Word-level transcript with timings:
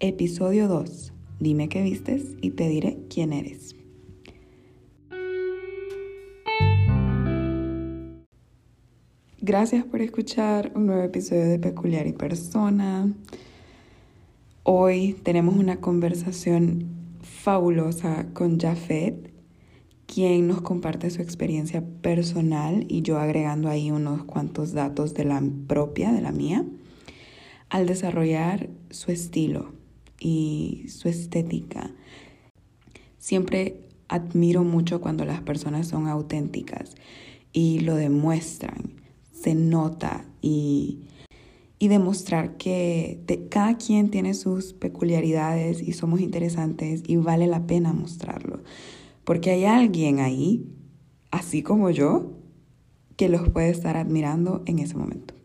Episodio 0.00 0.68
2. 0.68 1.12
Dime 1.40 1.68
qué 1.68 1.82
vistes 1.82 2.36
y 2.40 2.50
te 2.50 2.68
diré 2.68 3.00
quién 3.10 3.32
eres. 3.32 3.74
Gracias 9.40 9.84
por 9.84 10.00
escuchar 10.00 10.70
un 10.76 10.86
nuevo 10.86 11.02
episodio 11.02 11.48
de 11.48 11.58
Peculiar 11.58 12.06
y 12.06 12.12
Persona. 12.12 13.12
Hoy 14.62 15.16
tenemos 15.24 15.56
una 15.56 15.80
conversación 15.80 16.84
fabulosa 17.20 18.28
con 18.34 18.60
Jafet, 18.60 19.32
quien 20.06 20.46
nos 20.46 20.60
comparte 20.60 21.10
su 21.10 21.22
experiencia 21.22 21.82
personal 22.02 22.86
y 22.88 23.02
yo 23.02 23.18
agregando 23.18 23.68
ahí 23.68 23.90
unos 23.90 24.22
cuantos 24.22 24.74
datos 24.74 25.14
de 25.14 25.24
la 25.24 25.42
propia, 25.66 26.12
de 26.12 26.20
la 26.20 26.30
mía, 26.30 26.64
al 27.68 27.88
desarrollar 27.88 28.70
su 28.90 29.10
estilo 29.10 29.76
y 30.20 30.86
su 30.88 31.08
estética. 31.08 31.94
Siempre 33.18 33.88
admiro 34.08 34.64
mucho 34.64 35.00
cuando 35.00 35.24
las 35.24 35.42
personas 35.42 35.88
son 35.88 36.08
auténticas 36.08 36.94
y 37.52 37.80
lo 37.80 37.94
demuestran, 37.94 38.94
se 39.32 39.54
nota 39.54 40.24
y, 40.40 41.00
y 41.78 41.88
demostrar 41.88 42.56
que 42.56 43.20
cada 43.50 43.76
quien 43.76 44.10
tiene 44.10 44.34
sus 44.34 44.72
peculiaridades 44.72 45.82
y 45.82 45.92
somos 45.92 46.20
interesantes 46.20 47.02
y 47.06 47.16
vale 47.16 47.46
la 47.46 47.66
pena 47.66 47.92
mostrarlo. 47.92 48.62
Porque 49.24 49.50
hay 49.50 49.64
alguien 49.64 50.20
ahí, 50.20 50.66
así 51.30 51.62
como 51.62 51.90
yo, 51.90 52.32
que 53.16 53.28
los 53.28 53.48
puede 53.50 53.70
estar 53.70 53.96
admirando 53.96 54.62
en 54.66 54.78
ese 54.78 54.96
momento. 54.96 55.37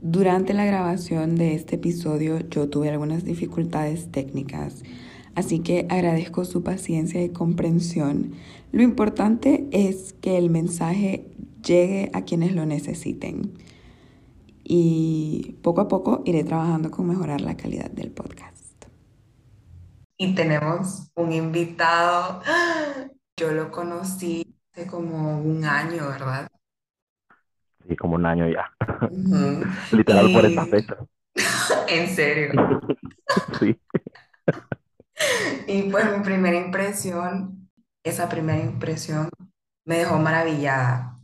Durante 0.00 0.54
la 0.54 0.64
grabación 0.64 1.34
de 1.34 1.54
este 1.54 1.74
episodio 1.74 2.38
yo 2.48 2.68
tuve 2.68 2.88
algunas 2.88 3.24
dificultades 3.24 4.12
técnicas, 4.12 4.84
así 5.34 5.58
que 5.58 5.86
agradezco 5.90 6.44
su 6.44 6.62
paciencia 6.62 7.22
y 7.22 7.30
comprensión. 7.30 8.34
Lo 8.70 8.82
importante 8.82 9.66
es 9.72 10.12
que 10.20 10.38
el 10.38 10.50
mensaje 10.50 11.26
llegue 11.64 12.10
a 12.12 12.22
quienes 12.22 12.54
lo 12.54 12.64
necesiten 12.64 13.54
y 14.62 15.56
poco 15.62 15.80
a 15.80 15.88
poco 15.88 16.22
iré 16.24 16.44
trabajando 16.44 16.92
con 16.92 17.08
mejorar 17.08 17.40
la 17.40 17.56
calidad 17.56 17.90
del 17.90 18.12
podcast. 18.12 18.84
Y 20.16 20.34
tenemos 20.34 21.10
un 21.16 21.32
invitado, 21.32 22.42
yo 23.36 23.50
lo 23.50 23.70
conocí 23.72 24.56
hace 24.72 24.86
como 24.86 25.40
un 25.40 25.64
año, 25.64 26.08
¿verdad? 26.08 26.48
Sí, 27.88 27.96
como 27.96 28.16
un 28.16 28.26
año 28.26 28.46
ya. 28.48 28.70
Literal 29.92 30.32
por 30.32 30.44
esta 30.44 30.66
fecha. 30.66 30.96
¿En 31.88 32.08
serio? 32.08 32.52
sí. 33.58 33.78
Y 35.66 35.90
pues 35.90 36.16
mi 36.16 36.22
primera 36.22 36.56
impresión, 36.56 37.70
esa 38.04 38.28
primera 38.28 38.62
impresión 38.62 39.30
me 39.86 39.98
dejó 39.98 40.18
maravillada, 40.18 41.16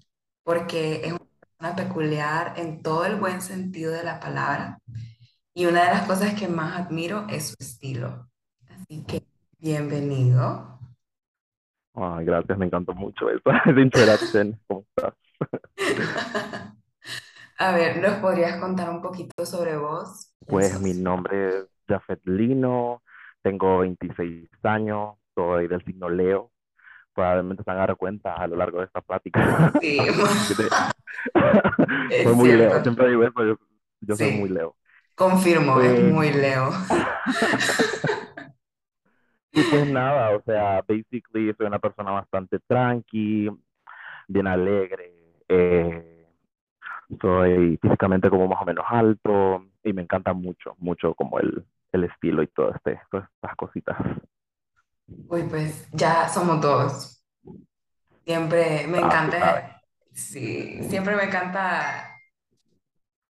porque 0.42 1.02
es 1.04 1.12
una 1.12 1.26
persona 1.40 1.76
peculiar 1.76 2.54
en 2.56 2.82
todo 2.82 3.04
el 3.04 3.16
buen 3.16 3.42
sentido 3.42 3.92
de 3.92 4.02
la 4.02 4.18
palabra. 4.18 4.78
Y 5.54 5.66
una 5.66 5.84
de 5.84 5.90
las 5.90 6.06
cosas 6.06 6.34
que 6.34 6.48
más 6.48 6.80
admiro 6.80 7.26
es 7.28 7.48
su 7.48 7.56
estilo. 7.60 8.28
Así 8.68 9.04
que 9.04 9.22
bienvenido. 9.58 10.80
Ay, 11.94 12.24
gracias, 12.24 12.58
me 12.58 12.66
encantó 12.66 12.94
mucho 12.94 13.30
esa, 13.30 13.58
esa 13.70 13.80
interacción. 13.80 14.58
¿Cómo 14.66 14.84
estás? 14.96 15.14
A 17.58 17.72
ver, 17.72 17.98
¿nos 17.98 18.14
podrías 18.14 18.60
contar 18.60 18.90
un 18.90 19.00
poquito 19.00 19.46
sobre 19.46 19.76
vos? 19.76 20.34
Pues 20.46 20.80
mi 20.80 20.92
nombre 20.92 21.48
es 21.48 21.66
Jafet 21.88 22.20
Lino, 22.24 23.02
tengo 23.42 23.78
26 23.78 24.48
años, 24.64 25.14
soy 25.34 25.68
del 25.68 25.84
signo 25.84 26.08
Leo. 26.08 26.50
Probablemente 27.14 27.62
se 27.62 27.70
a 27.70 27.74
dar 27.74 27.96
cuenta 27.96 28.34
a 28.34 28.46
lo 28.48 28.56
largo 28.56 28.80
de 28.80 28.86
esta 28.86 29.00
plática. 29.00 29.72
Sí, 29.80 29.98
soy 32.24 32.34
muy 32.34 32.52
Leo, 32.52 32.82
siempre 32.82 33.08
digo 33.08 33.22
eso, 33.22 33.44
yo, 33.44 33.56
yo 34.00 34.16
soy 34.16 34.32
muy 34.32 34.48
Leo. 34.48 34.76
Confirmo, 35.14 35.80
es 35.80 35.92
Pues- 36.00 36.12
muy 36.12 36.32
Leo. 36.32 36.70
Y 39.52 39.62
pues 39.62 39.86
nada, 39.88 40.34
o 40.34 40.42
sea, 40.42 40.82
basically 40.88 41.54
soy 41.56 41.66
una 41.66 41.78
persona 41.78 42.10
bastante 42.10 42.58
tranqui, 42.66 43.48
bien 44.26 44.46
alegre, 44.48 45.13
eh, 45.48 46.26
soy 47.20 47.78
físicamente 47.82 48.30
como 48.30 48.48
más 48.48 48.62
o 48.62 48.64
menos 48.66 48.84
alto 48.88 49.64
y 49.84 49.92
me 49.92 50.02
encanta 50.02 50.32
mucho, 50.34 50.74
mucho 50.78 51.14
como 51.14 51.38
el, 51.40 51.64
el 51.92 52.04
estilo 52.04 52.42
y 52.42 52.48
todo 52.48 52.72
este, 52.74 53.00
todas 53.10 53.28
estas 53.34 53.56
cositas. 53.56 53.96
Uy, 55.28 55.42
pues 55.48 55.86
ya 55.92 56.28
somos 56.28 56.60
dos. 56.62 57.22
Siempre 58.24 58.86
me 58.86 59.00
Ah, 59.00 59.00
encanta, 59.00 59.82
sí, 60.12 60.82
siempre 60.88 61.16
me 61.16 61.24
encanta 61.24 62.10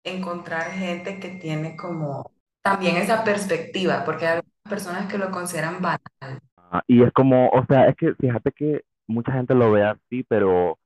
encontrar 0.03 0.71
gente 0.71 1.19
que 1.19 1.29
tiene 1.29 1.75
como 1.77 2.31
también 2.61 2.97
esa 2.97 3.23
perspectiva, 3.23 4.03
porque 4.05 4.25
hay 4.27 4.31
algunas 4.37 4.69
personas 4.69 5.11
que 5.11 5.17
lo 5.17 5.31
consideran 5.31 5.81
banal. 5.81 6.39
Ah, 6.57 6.83
y 6.87 7.03
es 7.03 7.11
como, 7.13 7.49
o 7.49 7.65
sea, 7.65 7.87
es 7.89 7.95
que 7.95 8.13
fíjate 8.15 8.51
que 8.51 8.83
mucha 9.07 9.31
gente 9.33 9.53
lo 9.55 9.71
ve 9.71 9.83
así, 9.83 10.23
pero 10.23 10.79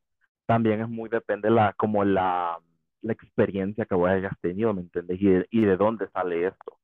también 0.47 0.81
es 0.81 0.89
muy 0.89 1.09
depende 1.09 1.51
la, 1.51 1.73
como 1.75 2.05
la, 2.05 2.59
la 3.03 3.13
experiencia 3.13 3.85
que 3.87 3.95
vos 3.95 4.09
hayas 4.09 4.33
tenido, 4.41 4.73
¿me 4.75 4.83
entiendes? 4.83 5.21
Y 5.21 5.27
de, 5.29 5.47
y 5.51 5.65
de 5.65 5.77
dónde 5.77 6.09
sale 6.11 6.47
esto. 6.47 6.79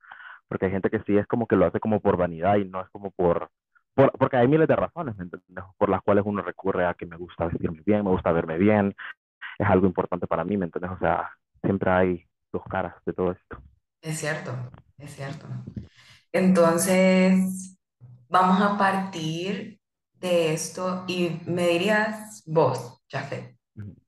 Porque 0.47 0.68
hay 0.68 0.72
gente 0.74 0.90
que 0.91 1.01
sí 1.03 1.18
es 1.18 1.28
como 1.28 1.47
que 1.47 1.56
lo 1.57 1.66
hace 1.68 1.79
como 1.81 2.02
por 2.02 2.18
vanidad 2.18 2.57
y 2.57 2.66
no 2.66 2.81
es 2.81 2.90
como 2.91 3.12
por, 3.12 3.50
por, 3.96 4.12
porque 4.13 4.38
hay 4.38 4.47
miles 4.47 4.68
de 4.68 4.75
razones, 4.78 5.18
¿me 5.18 5.25
entiendes? 5.25 5.66
Por 5.78 5.90
las 5.90 6.02
cuales 6.03 6.25
uno 6.28 6.44
recurre 6.44 6.85
a 6.88 6.96
que 6.96 7.06
me 7.07 7.18
gusta 7.18 7.47
vestirme 7.47 7.81
bien, 7.85 8.03
me 8.06 8.12
gusta 8.12 8.31
verme 8.34 8.57
bien, 8.57 8.96
es 9.59 9.68
algo 9.68 9.88
importante 9.88 10.28
para 10.28 10.44
mí, 10.46 10.57
¿me 10.57 10.66
entiendes? 10.66 10.91
O 10.94 11.00
sea, 11.00 11.31
siempre 11.63 11.91
hay 11.91 12.25
dos 12.53 12.63
caras 12.69 12.96
de 13.06 13.13
todo 13.13 13.31
esto. 13.34 13.57
Es 14.02 14.19
cierto, 14.19 14.52
es 14.97 15.16
cierto. 15.16 15.47
Entonces, 16.31 17.78
vamos 18.29 18.62
a 18.62 18.78
partir 18.78 19.79
de 20.13 20.53
esto 20.53 21.06
y 21.07 21.41
me 21.46 21.68
dirías 21.69 22.44
vos, 22.46 23.02
Jafet, 23.09 23.53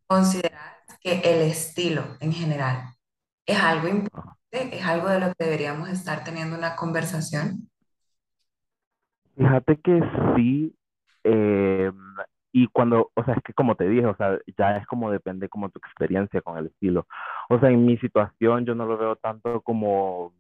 Ujú. 0.09 0.15
¿consideras 0.15 0.75
que 1.01 1.19
el 1.21 1.41
estilo 1.51 2.17
en 2.19 2.33
general 2.33 2.83
es 3.45 3.59
algo 3.59 3.87
importante? 3.89 4.35
¿Es 4.79 4.85
algo 4.85 5.09
de 5.09 5.19
lo 5.19 5.27
que 5.35 5.45
deberíamos 5.45 5.89
estar 5.89 6.23
teniendo 6.23 6.57
una 6.57 6.75
conversación? 6.75 7.69
Fíjate 9.35 9.77
que 9.81 10.01
sí, 10.35 10.75
eh, 11.23 11.91
y 12.53 12.67
cuando, 12.67 13.11
o 13.15 13.23
sea, 13.25 13.33
es 13.35 13.43
que 13.43 13.53
como 13.53 13.75
te 13.75 13.87
dije, 13.89 14.05
o 14.05 14.15
sea, 14.15 14.39
ya 14.57 14.77
es 14.77 14.87
como 14.87 15.11
depende 15.11 15.49
como 15.49 15.69
tu 15.69 15.79
experiencia 15.79 16.41
con 16.41 16.57
el 16.57 16.67
estilo. 16.67 17.05
O 17.49 17.59
sea, 17.59 17.69
en 17.69 17.85
mi 17.85 17.97
situación 17.97 18.65
yo 18.65 18.75
no 18.75 18.85
lo 18.85 18.97
veo 18.97 19.15
tanto 19.17 19.61
como, 19.61 20.33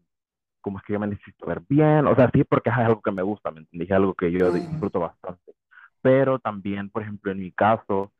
como 0.61 0.79
es 0.79 0.85
que 0.85 0.93
yo 0.93 0.99
me 0.99 1.07
necesito 1.07 1.47
ver 1.47 1.61
bien, 1.69 2.07
o 2.07 2.15
sea, 2.15 2.29
sí, 2.33 2.43
porque 2.45 2.69
es 2.71 2.77
algo 2.77 3.01
que 3.01 3.11
me 3.11 3.23
gusta, 3.23 3.51
¿me 3.51 3.61
entendí? 3.61 3.85
Es 3.85 3.91
algo 3.91 4.13
que 4.15 4.31
yo 4.31 4.51
disfruto 4.51 4.99
bastante. 5.01 5.53
Pero 6.01 6.39
también, 6.39 6.89
por 6.89 7.03
ejemplo, 7.03 7.31
en 7.31 7.39
mi 7.39 7.51
caso, 7.51 8.13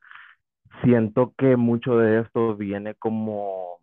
siento 0.83 1.33
que 1.37 1.55
mucho 1.57 1.97
de 1.97 2.21
esto 2.21 2.55
viene 2.55 2.95
como 2.95 3.79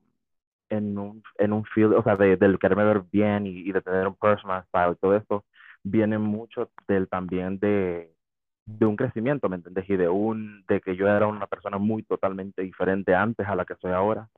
en 0.70 0.98
un, 0.98 1.22
en 1.38 1.52
un 1.52 1.64
field, 1.66 1.94
o 1.94 2.02
sea, 2.02 2.16
de, 2.16 2.36
del 2.36 2.58
quererme 2.58 2.84
ver 2.84 3.02
bien 3.12 3.46
y, 3.46 3.60
y 3.60 3.72
de 3.72 3.82
tener 3.82 4.06
un 4.08 4.16
personal 4.16 4.64
style, 4.68 4.96
todo 5.00 5.16
esto 5.16 5.44
viene 5.84 6.18
mucho 6.18 6.70
del 6.88 7.08
también 7.08 7.58
de, 7.60 8.14
de 8.66 8.86
un 8.86 8.96
crecimiento, 8.96 9.48
¿me 9.48 9.56
entiendes? 9.56 9.88
Y 9.90 9.96
de 9.96 10.08
un, 10.08 10.64
de 10.68 10.80
que 10.80 10.96
yo 10.96 11.08
era 11.08 11.26
una 11.28 11.46
persona 11.48 11.78
muy 11.78 12.02
totalmente 12.04 12.62
diferente 12.62 13.14
antes 13.14 13.46
a 13.48 13.56
la 13.56 13.64
que 13.66 13.76
soy 13.76 13.92
ahora. 13.92 14.28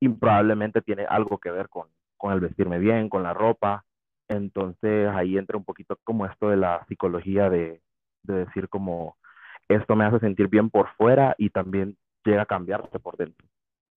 Y 0.00 0.08
probablemente 0.08 0.82
tiene 0.82 1.06
algo 1.06 1.38
que 1.38 1.50
ver 1.50 1.68
con, 1.68 1.88
con 2.16 2.32
el 2.32 2.40
vestirme 2.40 2.78
bien, 2.78 3.08
con 3.08 3.22
la 3.22 3.34
ropa. 3.34 3.84
Entonces 4.28 5.08
ahí 5.10 5.38
entra 5.38 5.56
un 5.56 5.64
poquito 5.64 5.98
como 6.04 6.26
esto 6.26 6.48
de 6.50 6.56
la 6.56 6.84
psicología 6.88 7.48
de, 7.50 7.82
de 8.22 8.34
decir 8.46 8.68
como, 8.68 9.16
esto 9.68 9.96
me 9.96 10.04
hace 10.04 10.20
sentir 10.20 10.48
bien 10.48 10.70
por 10.70 10.88
fuera 10.96 11.34
y 11.38 11.50
también 11.50 11.96
llega 12.24 12.42
a 12.42 12.46
cambiarse 12.46 12.98
por 12.98 13.16
dentro. 13.16 13.46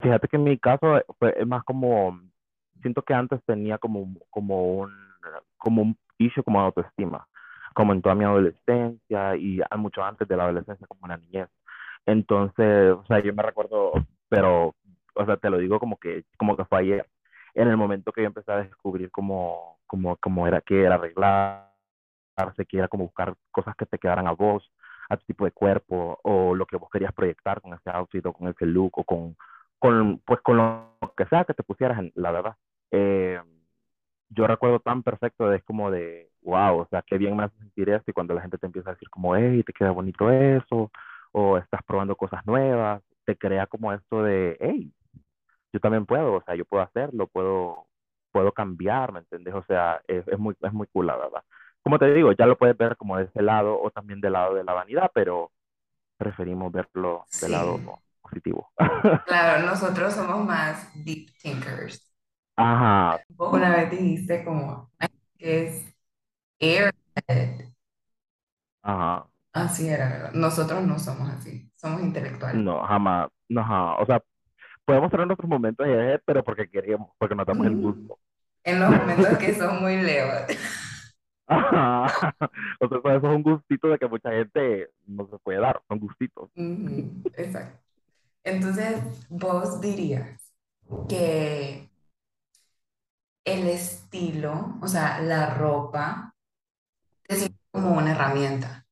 Fíjate 0.00 0.28
que 0.28 0.36
en 0.36 0.44
mi 0.44 0.58
caso 0.58 0.98
eh, 0.98 1.04
fue 1.18 1.44
más 1.44 1.64
como, 1.64 2.20
siento 2.80 3.02
que 3.02 3.14
antes 3.14 3.42
tenía 3.44 3.78
como, 3.78 4.14
como 4.30 4.78
un, 4.78 4.92
como 5.58 5.82
un 5.82 5.98
issue 6.18 6.42
como 6.42 6.60
autoestima, 6.60 7.26
como 7.74 7.92
en 7.92 8.02
toda 8.02 8.14
mi 8.14 8.24
adolescencia 8.24 9.36
y 9.36 9.60
mucho 9.76 10.02
antes 10.02 10.26
de 10.26 10.36
la 10.36 10.44
adolescencia, 10.44 10.86
como 10.86 11.06
en 11.06 11.10
la 11.10 11.16
niñez. 11.18 11.48
Entonces, 12.06 12.92
o 12.92 13.04
sea, 13.06 13.20
yo 13.20 13.34
me 13.34 13.42
recuerdo, 13.42 13.92
pero, 14.28 14.74
o 15.14 15.26
sea, 15.26 15.36
te 15.36 15.50
lo 15.50 15.58
digo 15.58 15.78
como 15.78 15.98
que, 15.98 16.24
como 16.38 16.56
que 16.56 16.64
fue 16.64 16.80
ayer, 16.80 17.06
en 17.54 17.68
el 17.68 17.76
momento 17.76 18.12
que 18.12 18.22
yo 18.22 18.28
empecé 18.28 18.52
a 18.52 18.62
descubrir 18.62 19.10
cómo, 19.10 19.78
cómo, 19.86 20.16
cómo 20.16 20.46
era 20.46 20.60
que 20.60 20.82
era 20.82 20.94
arreglarse, 20.94 22.66
que 22.68 22.78
era 22.78 22.88
como 22.88 23.04
buscar 23.04 23.34
cosas 23.50 23.74
que 23.76 23.86
te 23.86 23.98
quedaran 23.98 24.26
a 24.28 24.32
vos, 24.32 24.70
a 25.10 25.16
tu 25.16 25.26
tipo 25.26 25.44
de 25.44 25.52
cuerpo, 25.52 26.18
o 26.22 26.54
lo 26.54 26.66
que 26.66 26.76
vos 26.76 26.88
querías 26.90 27.12
proyectar 27.12 27.60
con 27.60 27.74
ese 27.74 27.90
outfit 27.90 28.24
o 28.26 28.32
con 28.32 28.48
ese 28.48 28.66
look, 28.66 28.92
o 28.98 29.04
con, 29.04 29.36
con, 29.78 30.20
pues 30.24 30.40
con 30.42 30.56
lo 30.56 30.96
que 31.16 31.26
sea 31.26 31.44
que 31.44 31.54
te 31.54 31.64
pusieras, 31.64 31.98
en, 31.98 32.12
la 32.14 32.30
verdad. 32.32 32.56
Eh, 32.92 33.40
yo 34.30 34.46
recuerdo 34.46 34.80
tan 34.80 35.02
perfecto, 35.02 35.52
es 35.52 35.62
como 35.64 35.90
de, 35.90 36.30
wow, 36.42 36.80
o 36.80 36.86
sea, 36.90 37.02
qué 37.02 37.18
bien 37.18 37.36
me 37.36 37.44
hace 37.44 37.56
sentir 37.58 37.90
esto 37.90 38.10
y 38.10 38.14
cuando 38.14 38.34
la 38.34 38.42
gente 38.42 38.58
te 38.58 38.66
empieza 38.66 38.90
a 38.90 38.94
decir 38.94 39.10
como, 39.10 39.36
hey, 39.36 39.62
te 39.64 39.72
queda 39.72 39.90
bonito 39.90 40.30
eso, 40.30 40.90
o 41.32 41.58
estás 41.58 41.82
probando 41.84 42.16
cosas 42.16 42.44
nuevas, 42.46 43.02
te 43.24 43.36
crea 43.36 43.66
como 43.66 43.92
esto 43.92 44.22
de, 44.22 44.56
hey, 44.60 44.92
yo 45.72 45.80
también 45.80 46.06
puedo, 46.06 46.34
o 46.34 46.42
sea, 46.42 46.54
yo 46.56 46.64
puedo 46.64 46.82
hacerlo, 46.84 47.26
puedo, 47.28 47.86
puedo 48.32 48.52
cambiar, 48.52 49.12
¿me 49.12 49.20
entiendes? 49.20 49.54
O 49.54 49.64
sea, 49.64 50.00
es 50.08 50.38
muy, 50.38 50.56
es 50.60 50.72
muy 50.72 50.86
cool, 50.88 51.06
la 51.08 51.16
verdad. 51.16 51.42
Como 51.82 51.98
te 51.98 52.12
digo, 52.12 52.32
ya 52.32 52.46
lo 52.46 52.58
puedes 52.58 52.76
ver 52.76 52.96
como 52.96 53.16
de 53.16 53.24
ese 53.24 53.42
lado 53.42 53.80
o 53.80 53.90
también 53.90 54.20
del 54.20 54.32
lado 54.34 54.54
de 54.54 54.64
la 54.64 54.72
vanidad, 54.74 55.10
pero 55.14 55.50
preferimos 56.18 56.72
verlo 56.72 57.28
del 57.40 57.52
lado 57.52 57.82
positivo. 58.22 58.70
claro, 59.24 59.66
nosotros 59.66 60.14
somos 60.14 60.44
más 60.46 60.88
deep 61.04 61.30
thinkers. 61.42 62.12
Ajá, 62.56 63.24
Vos 63.28 63.52
una 63.54 63.70
vez 63.76 63.90
dijiste 63.90 64.44
como 64.44 64.90
"Ay, 64.98 65.08
que 65.38 65.66
es 65.66 65.94
airhead. 66.60 67.70
ajá, 68.82 69.28
Así 69.52 69.88
era, 69.88 70.08
¿verdad? 70.08 70.32
Nosotros 70.34 70.82
no 70.84 70.98
somos 70.98 71.28
así, 71.30 71.70
somos 71.76 72.02
intelectuales. 72.02 72.64
no, 72.64 72.82
jamás, 72.86 73.28
no, 73.48 73.60
ajá, 73.60 73.96
o 74.02 74.06
sea, 74.06 74.22
podemos 74.84 75.10
tener 75.10 75.26
nuestros 75.28 75.48
momentos 75.50 75.86
de 75.86 75.94
eje, 76.14 76.22
pero 76.26 76.44
porque 76.44 76.68
queremos, 76.70 77.10
porque 77.18 77.34
nos 77.34 77.46
damos 77.46 77.66
el 77.66 77.76
gusto. 77.76 78.18
En 78.64 78.80
los 78.80 78.90
momentos 78.94 79.38
que 79.38 79.54
son 79.54 79.80
muy 79.82 79.96
Leo. 80.02 80.46
O 82.80 82.88
sea, 82.88 83.16
eso 83.16 83.26
es 83.30 83.36
un 83.36 83.42
gustito 83.42 83.88
de 83.88 83.98
que 83.98 84.06
mucha 84.06 84.30
gente 84.30 84.90
no 85.06 85.26
se 85.28 85.38
puede 85.38 85.58
dar, 85.58 85.82
son 85.88 85.98
gustitos. 85.98 86.50
Exacto. 87.34 87.78
Entonces, 88.44 89.26
vos 89.28 89.80
dirías 89.80 90.52
que 91.08 91.90
el 93.44 93.66
estilo, 93.68 94.76
o 94.80 94.88
sea, 94.88 95.20
la 95.20 95.54
ropa, 95.54 96.34
te 97.26 97.36
sirve 97.36 97.54
como 97.70 97.96
una 97.98 98.12
herramienta 98.12 98.86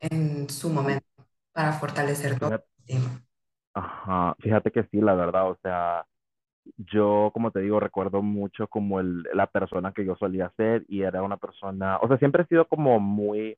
en 0.00 0.48
su 0.48 0.70
momento 0.70 1.06
para 1.52 1.72
fortalecer 1.72 2.38
tu 2.38 2.46
ajá, 3.74 4.34
fíjate 4.40 4.70
que 4.70 4.84
sí, 4.84 5.00
la 5.00 5.14
verdad, 5.14 5.50
o 5.50 5.58
sea, 5.62 6.06
yo, 6.76 7.30
como 7.34 7.50
te 7.50 7.60
digo, 7.60 7.80
recuerdo 7.80 8.22
mucho 8.22 8.68
como 8.68 9.00
el, 9.00 9.24
la 9.34 9.46
persona 9.46 9.92
que 9.92 10.04
yo 10.04 10.16
solía 10.16 10.52
ser 10.56 10.84
y 10.88 11.02
era 11.02 11.22
una 11.22 11.36
persona, 11.38 11.98
o 12.02 12.08
sea, 12.08 12.18
siempre 12.18 12.42
he 12.44 12.46
sido 12.46 12.66
como 12.66 13.00
muy, 13.00 13.56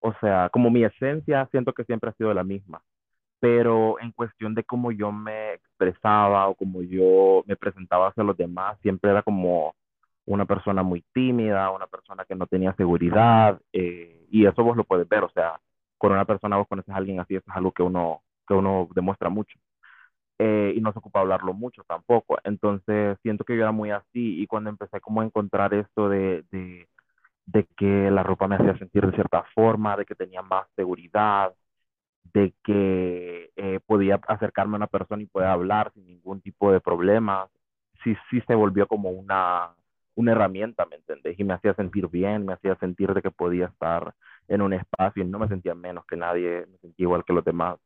o 0.00 0.12
sea, 0.20 0.48
como 0.50 0.70
mi 0.70 0.84
esencia, 0.84 1.46
siento 1.50 1.72
que 1.72 1.84
siempre 1.84 2.10
ha 2.10 2.14
sido 2.14 2.34
la 2.34 2.44
misma. 2.44 2.82
pero 3.40 3.98
en 4.00 4.12
cuestión 4.12 4.54
de 4.54 4.64
cómo 4.64 4.92
yo 4.92 5.12
me 5.12 5.54
expresaba 5.54 6.48
o 6.48 6.54
cómo 6.54 6.82
yo 6.82 7.42
me 7.46 7.56
presentaba 7.56 8.08
hacia 8.08 8.24
los 8.24 8.36
demás, 8.36 8.78
siempre 8.82 9.10
era 9.10 9.22
como 9.22 9.74
una 10.26 10.44
persona 10.46 10.82
muy 10.82 11.02
tímida, 11.14 11.70
una 11.70 11.86
persona 11.86 12.24
que 12.26 12.34
no 12.34 12.46
tenía 12.46 12.74
seguridad, 12.74 13.60
eh, 13.72 14.26
y 14.30 14.46
eso 14.46 14.62
vos 14.62 14.76
lo 14.76 14.84
puedes 14.84 15.08
ver, 15.08 15.24
o 15.24 15.30
sea, 15.30 15.60
con 15.98 16.12
una 16.12 16.24
persona 16.24 16.56
vos 16.56 16.68
conoces 16.68 16.94
a 16.94 16.98
alguien 16.98 17.20
así, 17.20 17.34
eso 17.36 17.50
es 17.50 17.56
algo 17.56 17.72
que 17.72 17.82
uno, 17.82 18.22
que 18.46 18.54
uno 18.54 18.88
demuestra 18.94 19.28
mucho, 19.30 19.58
eh, 20.40 20.74
y 20.76 20.82
no 20.82 20.92
se 20.94 21.00
ocupa 21.00 21.20
hablarlo 21.20 21.54
mucho 21.54 21.84
tampoco, 21.88 22.38
entonces 22.44 23.18
siento 23.22 23.44
que 23.44 23.56
yo 23.56 23.62
era 23.64 23.72
muy 23.72 23.92
así, 23.92 24.42
y 24.42 24.48
cuando 24.48 24.70
empecé 24.70 25.00
como 25.02 25.22
a 25.22 25.26
encontrar 25.26 25.74
esto 25.74 26.08
de, 26.10 26.44
de, 26.52 26.88
de 27.46 27.66
que 27.76 28.10
la 28.10 28.22
ropa 28.24 28.48
me 28.48 28.56
hacía 28.56 28.78
sentir 28.78 29.06
de 29.06 29.12
cierta 29.14 29.44
forma, 29.54 29.96
de 29.96 30.06
que 30.06 30.14
tenía 30.16 30.42
más 30.42 30.66
seguridad, 30.76 31.54
de 32.32 32.54
que 32.64 33.50
eh, 33.56 33.80
podía 33.86 34.20
acercarme 34.28 34.74
a 34.76 34.78
una 34.78 34.86
persona 34.86 35.22
y 35.22 35.26
poder 35.26 35.48
hablar 35.48 35.92
sin 35.94 36.06
ningún 36.06 36.40
tipo 36.40 36.70
de 36.72 36.80
problema, 36.80 37.48
sí, 38.04 38.14
sí 38.30 38.40
se 38.46 38.54
volvió 38.54 38.86
como 38.86 39.10
una, 39.10 39.74
una 40.14 40.32
herramienta, 40.32 40.86
¿me 40.86 40.96
entendés? 40.96 41.38
Y 41.38 41.44
me 41.44 41.54
hacía 41.54 41.74
sentir 41.74 42.08
bien, 42.08 42.46
me 42.46 42.52
hacía 42.54 42.76
sentir 42.76 43.12
de 43.14 43.22
que 43.22 43.30
podía 43.30 43.66
estar 43.66 44.14
en 44.48 44.62
un 44.62 44.72
espacio 44.74 45.22
y 45.22 45.26
no 45.26 45.38
me 45.38 45.48
sentía 45.48 45.74
menos 45.74 46.04
que 46.06 46.16
nadie, 46.16 46.66
me 46.66 46.78
sentía 46.78 47.04
igual 47.04 47.24
que 47.24 47.32
los 47.32 47.44
demás. 47.44 47.78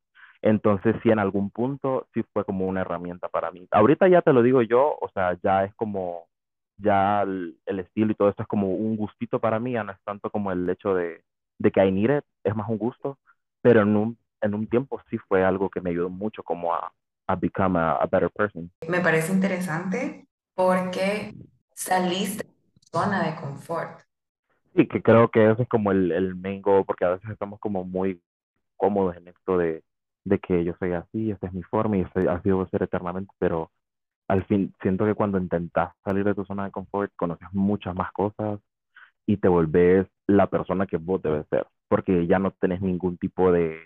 Entonces, 0.45 0.95
sí, 1.03 1.09
en 1.11 1.19
algún 1.19 1.49
punto 1.51 2.07
sí 2.13 2.23
fue 2.35 2.45
como 2.45 2.67
una 2.67 2.83
herramienta 2.83 3.29
para 3.29 3.51
mí. 3.51 3.67
Ahorita 3.71 4.09
ya 4.09 4.21
te 4.21 4.33
lo 4.35 4.43
digo 4.43 4.61
yo, 4.61 4.95
o 5.01 5.09
sea, 5.15 5.39
ya 5.43 5.65
es 5.65 5.75
como, 5.75 6.29
ya 6.77 7.23
el, 7.23 7.57
el 7.65 7.81
estilo 7.81 8.13
y 8.13 8.15
todo 8.15 8.29
esto 8.29 8.43
es 8.43 8.49
como 8.49 8.69
un 8.69 8.95
gustito 8.97 9.41
para 9.41 9.59
mí, 9.59 9.73
ya 9.73 9.85
no 9.85 9.93
es 9.93 9.99
tanto 10.05 10.29
como 10.31 10.53
el 10.53 10.69
hecho 10.69 10.95
de, 10.95 11.23
de 11.59 11.71
que 11.71 11.83
I 11.87 11.91
need 11.91 12.19
it, 12.19 12.25
es 12.45 12.55
más 12.55 12.69
un 12.69 12.77
gusto, 12.77 13.17
pero 13.63 13.81
en 13.83 13.97
un, 13.97 14.19
en 14.43 14.55
un 14.55 14.67
tiempo 14.67 15.01
sí 15.09 15.17
fue 15.17 15.43
algo 15.43 15.71
que 15.71 15.81
me 15.81 15.91
ayudó 15.91 16.11
mucho 16.11 16.43
como 16.43 16.75
a, 16.75 16.93
a 17.27 17.37
become 17.37 17.79
a, 17.79 17.93
a 17.93 18.07
better 18.07 18.31
person. 18.31 18.71
Me 18.87 19.01
parece 19.01 19.33
interesante 19.33 20.27
porque 20.55 21.35
saliste 21.75 22.45
de 22.45 22.51
tu 22.81 22.99
zona 22.99 23.25
de 23.25 23.37
confort. 23.41 24.03
Sí, 24.77 24.87
que 24.89 25.01
creo 25.01 25.31
que 25.31 25.51
eso 25.51 25.63
es 25.63 25.69
como 25.71 25.91
el, 25.91 26.13
el 26.13 26.35
main 26.35 26.61
goal, 26.61 26.85
porque 26.85 27.07
a 27.07 27.11
veces 27.13 27.31
estamos 27.31 27.59
como 27.61 27.83
muy 27.85 28.21
cómodos 28.77 29.17
en 29.17 29.29
esto 29.29 29.57
de, 29.57 29.83
de 30.25 30.39
que 30.41 30.65
yo 30.65 30.75
soy 30.79 30.93
así, 30.93 31.31
esta 31.31 31.47
es 31.49 31.53
mi 31.55 31.63
forma 31.65 31.99
y 31.99 32.05
soy, 32.15 32.27
así 32.29 32.49
debo 32.51 32.67
ser 32.69 32.83
eternamente, 32.85 33.33
pero 33.39 33.71
al 34.29 34.45
fin 34.47 34.75
siento 34.83 35.05
que 35.07 35.15
cuando 35.15 35.39
intentas 35.39 35.95
salir 36.05 36.25
de 36.25 36.35
tu 36.35 36.45
zona 36.47 36.65
de 36.67 36.73
confort, 36.73 37.13
conoces 37.17 37.49
muchas 37.53 37.95
más 37.97 38.13
cosas 38.13 38.61
y 39.27 39.39
te 39.39 39.49
volvés 39.49 40.07
la 40.27 40.49
persona 40.49 40.87
que 40.87 40.99
vos 40.99 41.23
debes 41.23 41.47
ser, 41.51 41.67
porque 41.89 42.27
ya 42.27 42.39
no 42.39 42.53
tenés 42.53 42.81
ningún 42.83 43.19
tipo 43.19 43.53
de, 43.53 43.79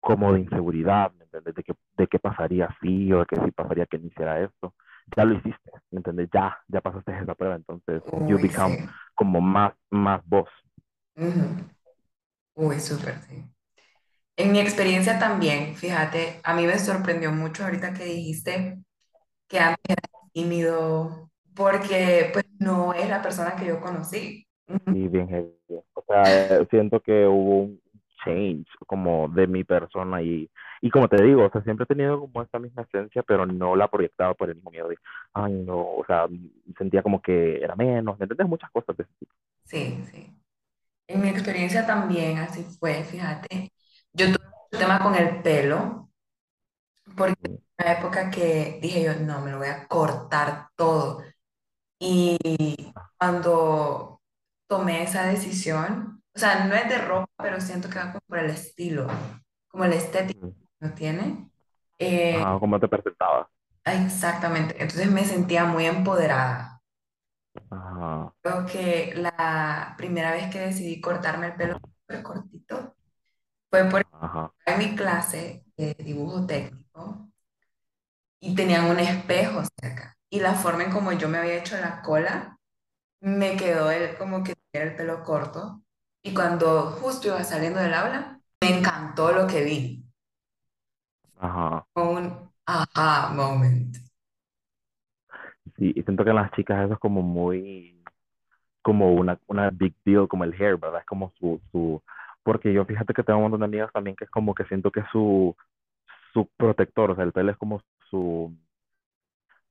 como 0.00 0.32
de 0.32 0.40
inseguridad, 0.40 1.12
¿me 1.12 1.24
entiendes? 1.24 1.54
De 1.54 1.62
qué, 1.64 1.74
de 1.96 2.06
qué 2.06 2.18
pasaría 2.18 2.68
si 2.80 3.12
o 3.12 3.20
de 3.20 3.26
qué 3.26 3.36
si 3.44 3.50
pasaría 3.50 3.86
que 3.86 3.98
no 3.98 4.06
hiciera 4.06 4.40
esto. 4.42 4.74
Ya 5.16 5.24
lo 5.24 5.34
hiciste, 5.34 5.70
¿me 5.90 5.98
entiendes? 5.98 6.28
Ya, 6.32 6.58
ya 6.68 6.80
pasaste 6.80 7.12
esa 7.18 7.34
prueba, 7.34 7.56
entonces 7.56 8.02
you 8.16 8.38
Uy, 8.38 8.38
become 8.38 8.76
sí. 8.76 8.96
como 9.14 9.40
más, 9.40 9.72
más 9.90 10.22
vos. 10.26 10.48
Ujú. 11.16 11.56
Uy, 12.56 12.80
súper, 12.80 13.20
sí. 13.22 13.44
En 14.36 14.52
mi 14.52 14.60
experiencia 14.60 15.18
también, 15.18 15.74
fíjate, 15.76 16.40
a 16.44 16.54
mí 16.54 16.66
me 16.66 16.78
sorprendió 16.78 17.32
mucho 17.32 17.64
ahorita 17.64 17.94
que 17.94 18.04
dijiste 18.04 18.78
que 19.48 19.58
antes 19.60 19.80
era 19.88 20.02
tímido, 20.34 21.30
porque 21.54 22.30
pues 22.32 22.44
no 22.60 22.94
es 22.94 23.08
la 23.10 23.22
persona 23.22 23.56
que 23.56 23.66
yo 23.66 23.80
conocí. 23.80 24.46
Sí, 24.90 25.08
bien. 25.08 25.52
O 25.94 26.02
sea, 26.06 26.64
siento 26.70 27.00
que 27.00 27.26
hubo 27.26 27.60
un 27.64 27.80
change 28.24 28.66
como 28.86 29.28
de 29.28 29.46
mi 29.46 29.62
persona 29.64 30.22
y, 30.22 30.50
y 30.80 30.90
como 30.90 31.08
te 31.08 31.22
digo, 31.22 31.44
o 31.46 31.50
sea, 31.50 31.62
siempre 31.62 31.84
he 31.84 31.86
tenido 31.86 32.18
como 32.20 32.42
esta 32.42 32.58
misma 32.58 32.82
esencia, 32.82 33.22
pero 33.22 33.46
no 33.46 33.76
la 33.76 33.88
proyectaba 33.88 34.34
por 34.34 34.48
el 34.48 34.56
mismo 34.56 34.70
miedo 34.70 34.88
de, 34.88 34.96
ay, 35.34 35.52
no, 35.52 35.78
o 35.96 36.04
sea, 36.06 36.26
sentía 36.78 37.02
como 37.02 37.22
que 37.22 37.58
era 37.62 37.76
menos, 37.76 38.18
¿me 38.18 38.24
entiendes? 38.24 38.48
Muchas 38.48 38.70
cosas 38.70 38.96
de 38.96 39.04
ese 39.04 39.12
tipo. 39.20 39.32
Sí, 39.64 40.02
sí. 40.10 40.32
En 41.08 41.22
mi 41.22 41.28
experiencia 41.30 41.86
también 41.86 42.38
así 42.38 42.64
fue, 42.64 43.04
fíjate. 43.04 43.70
Yo 44.16 44.26
tuve 44.32 44.38
un 44.72 44.78
tema 44.80 44.98
con 45.00 45.14
el 45.14 45.42
pelo, 45.42 46.10
porque 47.16 47.36
una 47.78 47.92
época 47.92 48.30
que 48.30 48.78
dije 48.82 49.02
yo, 49.04 49.14
no, 49.16 49.40
me 49.40 49.50
lo 49.52 49.58
voy 49.58 49.68
a 49.68 49.86
cortar 49.88 50.68
todo. 50.76 51.22
Y 52.00 52.38
cuando 53.18 54.22
tomé 54.68 55.04
esa 55.04 55.26
decisión, 55.26 56.22
o 56.34 56.38
sea, 56.38 56.66
no 56.66 56.74
es 56.76 56.88
de 56.88 56.98
ropa, 56.98 57.28
pero 57.38 57.60
siento 57.60 57.90
que 57.90 57.98
va 57.98 58.06
como 58.12 58.20
por 58.28 58.38
el 58.40 58.50
estilo, 58.50 59.08
como 59.68 59.86
la 59.86 59.96
estética 59.96 60.40
ujú. 60.40 60.54
que 60.80 60.88
tiene. 60.90 61.50
Eh, 61.98 62.44
Ajá, 62.44 62.58
¿cómo 62.60 62.78
te 62.80 62.86
presentabas? 62.88 63.48
exactamente, 63.86 64.74
entonces 64.82 65.10
me 65.10 65.24
sentía 65.24 65.64
muy 65.64 65.86
empoderada. 65.86 66.82
Ajá, 67.70 68.34
Creo 68.42 68.64
que 68.66 69.14
la 69.16 69.94
primera 69.98 70.30
vez 70.32 70.50
que 70.52 70.60
decidí 70.60 71.00
cortarme 71.00 71.48
el 71.48 71.54
pelo 71.56 71.78
súper 72.00 72.22
cortito 72.22 72.95
fue 73.84 74.04
porque 74.04 74.08
ajá, 74.12 74.52
en 74.66 74.78
mi 74.78 74.96
clase 74.96 75.64
de 75.76 75.94
dibujo 75.94 76.46
técnico 76.46 77.28
y 78.40 78.54
tenían 78.54 78.86
un 78.86 78.98
espejo 78.98 79.62
cerca. 79.80 80.16
Y 80.30 80.40
la 80.40 80.54
forma 80.54 80.84
en 80.84 80.90
como 80.92 81.12
yo 81.12 81.28
me 81.28 81.38
había 81.38 81.56
hecho 81.58 81.76
la 81.78 82.02
cola, 82.02 82.58
me 83.20 83.56
quedó 83.56 83.90
el, 83.90 84.16
como 84.18 84.44
que 84.44 84.54
era 84.72 84.86
el 84.86 84.96
pelo 84.96 85.24
corto. 85.24 85.82
Y 86.24 86.34
cuando 86.34 86.92
justo 87.02 87.28
iba 87.28 87.44
saliendo 87.44 87.80
del 87.80 87.94
aula, 87.94 88.40
me 88.62 88.78
encantó 88.78 89.32
lo 89.32 89.46
que 89.48 89.64
vi. 89.64 90.06
ajá. 91.38 91.86
Un 92.02 92.28
aha 92.76 93.08
moment. 93.34 93.92
Sí, 95.78 95.92
y 95.94 96.02
siento 96.02 96.24
que 96.24 96.30
en 96.30 96.36
las 96.36 96.52
chicas 96.52 96.84
eso 96.84 96.94
es 96.94 97.00
como 97.00 97.22
muy, 97.22 98.02
como 98.82 99.14
una, 99.14 99.40
una 99.48 99.70
big 99.70 99.94
deal, 100.04 100.28
como 100.28 100.44
el 100.44 100.54
hair, 100.54 100.76
¿verdad? 100.78 101.00
Es 101.00 101.06
como 101.06 101.32
su, 101.38 101.60
su, 101.72 102.02
porque 102.46 102.72
yo 102.74 102.86
fíjate 102.86 103.14
que 103.14 103.24
tengo 103.24 103.38
un 103.40 103.44
montón 103.46 103.60
de 103.62 103.66
amigas 103.66 103.92
también 103.94 104.16
que 104.16 104.26
es 104.26 104.30
como 104.32 104.54
que 104.56 104.64
siento 104.66 104.92
que 104.92 105.02
es 105.02 105.06
su, 105.12 105.56
su 106.32 106.48
protector, 106.56 107.12
o 107.12 107.16
sea, 107.16 107.24
el 107.24 107.32
pelo 107.32 107.52
es 107.52 107.58
como 107.58 107.82
su, 108.10 108.56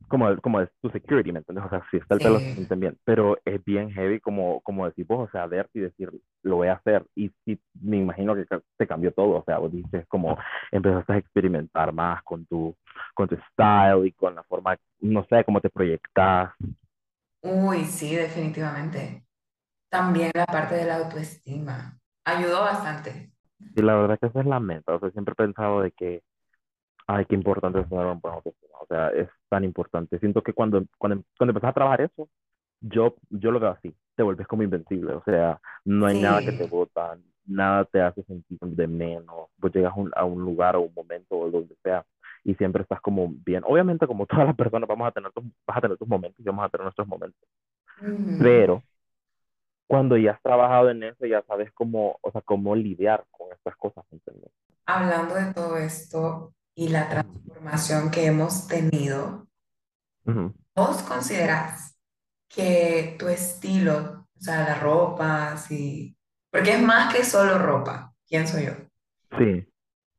como, 0.07 0.35
como 0.41 0.61
es 0.61 0.69
tu 0.81 0.89
security, 0.91 1.31
¿me 1.31 1.39
entiendes? 1.39 1.65
O 1.65 1.69
sea, 1.69 1.83
si 1.89 1.97
está 1.97 2.13
el 2.13 2.21
pelo 2.21 2.41
se 2.41 2.49
Sí, 2.49 2.55
sienten 2.55 2.79
bien, 2.79 2.97
pero 3.05 3.37
es 3.45 3.63
bien 3.65 3.89
heavy 3.91 4.19
como, 4.19 4.61
como 4.61 4.85
decir 4.85 5.05
vos, 5.07 5.27
o 5.27 5.31
sea, 5.31 5.47
ver 5.47 5.67
y 5.73 5.79
decir, 5.79 6.11
lo 6.43 6.57
voy 6.57 6.67
a 6.67 6.73
hacer, 6.73 7.05
y 7.15 7.31
sí, 7.45 7.59
me 7.81 7.97
imagino 7.97 8.35
que 8.35 8.45
te 8.77 8.87
cambió 8.87 9.11
todo, 9.13 9.39
o 9.39 9.43
sea, 9.45 9.57
vos 9.57 9.71
dices 9.71 10.05
como, 10.07 10.37
empezaste 10.71 11.13
a 11.13 11.17
experimentar 11.17 11.91
más 11.93 12.21
con 12.23 12.45
tu, 12.45 12.75
con 13.15 13.27
tu 13.27 13.35
style 13.51 14.05
y 14.07 14.11
con 14.13 14.35
la 14.35 14.43
forma, 14.43 14.77
no 15.01 15.25
sé, 15.29 15.43
cómo 15.43 15.59
te 15.61 15.69
proyectas, 15.71 16.51
Uy, 17.41 17.85
sí, 17.85 18.15
definitivamente. 18.15 19.25
También 19.89 20.31
la 20.35 20.45
parte 20.47 20.75
de 20.75 20.85
la 20.85 20.97
autoestima. 20.97 21.99
Ayudó 22.25 22.61
bastante. 22.61 23.31
Y 23.75 23.81
la 23.81 23.95
verdad 23.95 24.19
que 24.19 24.27
esa 24.27 24.39
es 24.41 24.45
la 24.45 24.59
meta, 24.59 24.95
o 24.95 24.99
sea, 24.99 25.11
siempre 25.11 25.33
he 25.33 25.35
pensado 25.35 25.81
de 25.81 25.91
que, 25.91 26.23
ay, 27.07 27.25
qué 27.27 27.35
importante 27.35 27.79
es 27.81 27.89
tener 27.89 28.05
un 28.07 28.19
buen 28.21 28.35
autoestima, 28.35 28.79
o 28.81 28.87
sea, 28.87 29.09
es 29.09 29.29
tan 29.49 29.63
importante. 29.65 30.19
Siento 30.19 30.43
que 30.43 30.53
cuando, 30.53 30.85
cuando, 30.97 31.23
cuando 31.37 31.51
empezás 31.51 31.71
a 31.71 31.73
trabajar 31.73 32.01
eso, 32.01 32.29
yo, 32.81 33.15
yo 33.31 33.51
lo 33.51 33.59
veo 33.61 33.71
así, 33.71 33.95
te 34.15 34.23
vuelves 34.23 34.47
como 34.47 34.63
invencible, 34.63 35.13
o 35.13 35.23
sea, 35.25 35.61
no 35.85 36.07
hay 36.07 36.15
nada 36.15 36.43
que 36.43 36.53
te 36.53 36.63
Sí. 36.63 36.69
bota, 36.69 37.17
nada 37.45 37.85
te 37.85 38.01
hace 38.01 38.23
sentir 38.25 38.59
de 38.61 38.87
menos, 38.87 39.49
pues 39.59 39.73
llegas 39.75 39.93
a 39.93 39.97
un, 39.99 40.11
a 40.15 40.25
un 40.25 40.41
lugar 40.43 40.75
o 40.77 40.81
un 40.83 40.93
momento 40.95 41.37
o 41.39 41.51
donde 41.51 41.75
sea 41.83 42.05
y 42.45 42.55
siempre 42.55 42.83
estás 42.83 43.01
como 43.01 43.29
bien. 43.45 43.63
Obviamente, 43.65 44.07
como 44.07 44.25
todas 44.27 44.47
las 44.47 44.55
personas, 44.57 44.89
vamos 44.89 45.07
a 45.07 45.11
tener 45.11 45.31
tus, 45.33 45.43
vas 45.67 45.77
a 45.77 45.81
tener 45.81 45.97
tus 45.97 46.07
momentos 46.09 46.39
y 46.41 46.43
vamos 46.45 46.65
a 46.65 46.69
tener 46.69 46.83
nuestros 46.85 47.07
momentos, 47.07 47.41
pero 48.37 48.83
cuando 49.87 50.17
ya 50.17 50.31
has 50.31 50.41
trabajado 50.41 50.89
en 50.89 51.03
eso, 51.03 51.25
ya 51.25 51.43
sabes 51.43 51.71
cómo, 51.73 52.17
o 52.21 52.31
sea, 52.31 52.41
cómo 52.41 52.75
lidiar 52.75 53.25
con 53.31 53.51
estas 53.53 53.75
cosas, 53.77 54.05
¿entiendes? 54.11 54.51
Hablando 54.87 55.35
de 55.35 55.53
todo 55.53 55.77
esto 55.77 56.53
y 56.75 56.89
la 56.89 57.07
transformación 57.09 58.11
que 58.11 58.25
hemos 58.25 58.67
tenido, 58.67 59.47
ujú. 60.25 60.53
¿vos 60.75 61.01
considerás 61.03 61.97
que 62.49 63.15
tu 63.19 63.27
estilo, 63.27 64.27
o 64.37 64.41
sea, 64.41 64.63
la 64.63 64.75
ropa, 64.79 65.57
sí, 65.57 66.17
porque 66.51 66.73
es 66.75 66.81
más 66.81 67.13
que 67.13 67.23
solo 67.23 67.57
ropa, 67.59 68.13
pienso 68.27 68.59
yo, 68.59 68.73
Sí, 69.37 69.61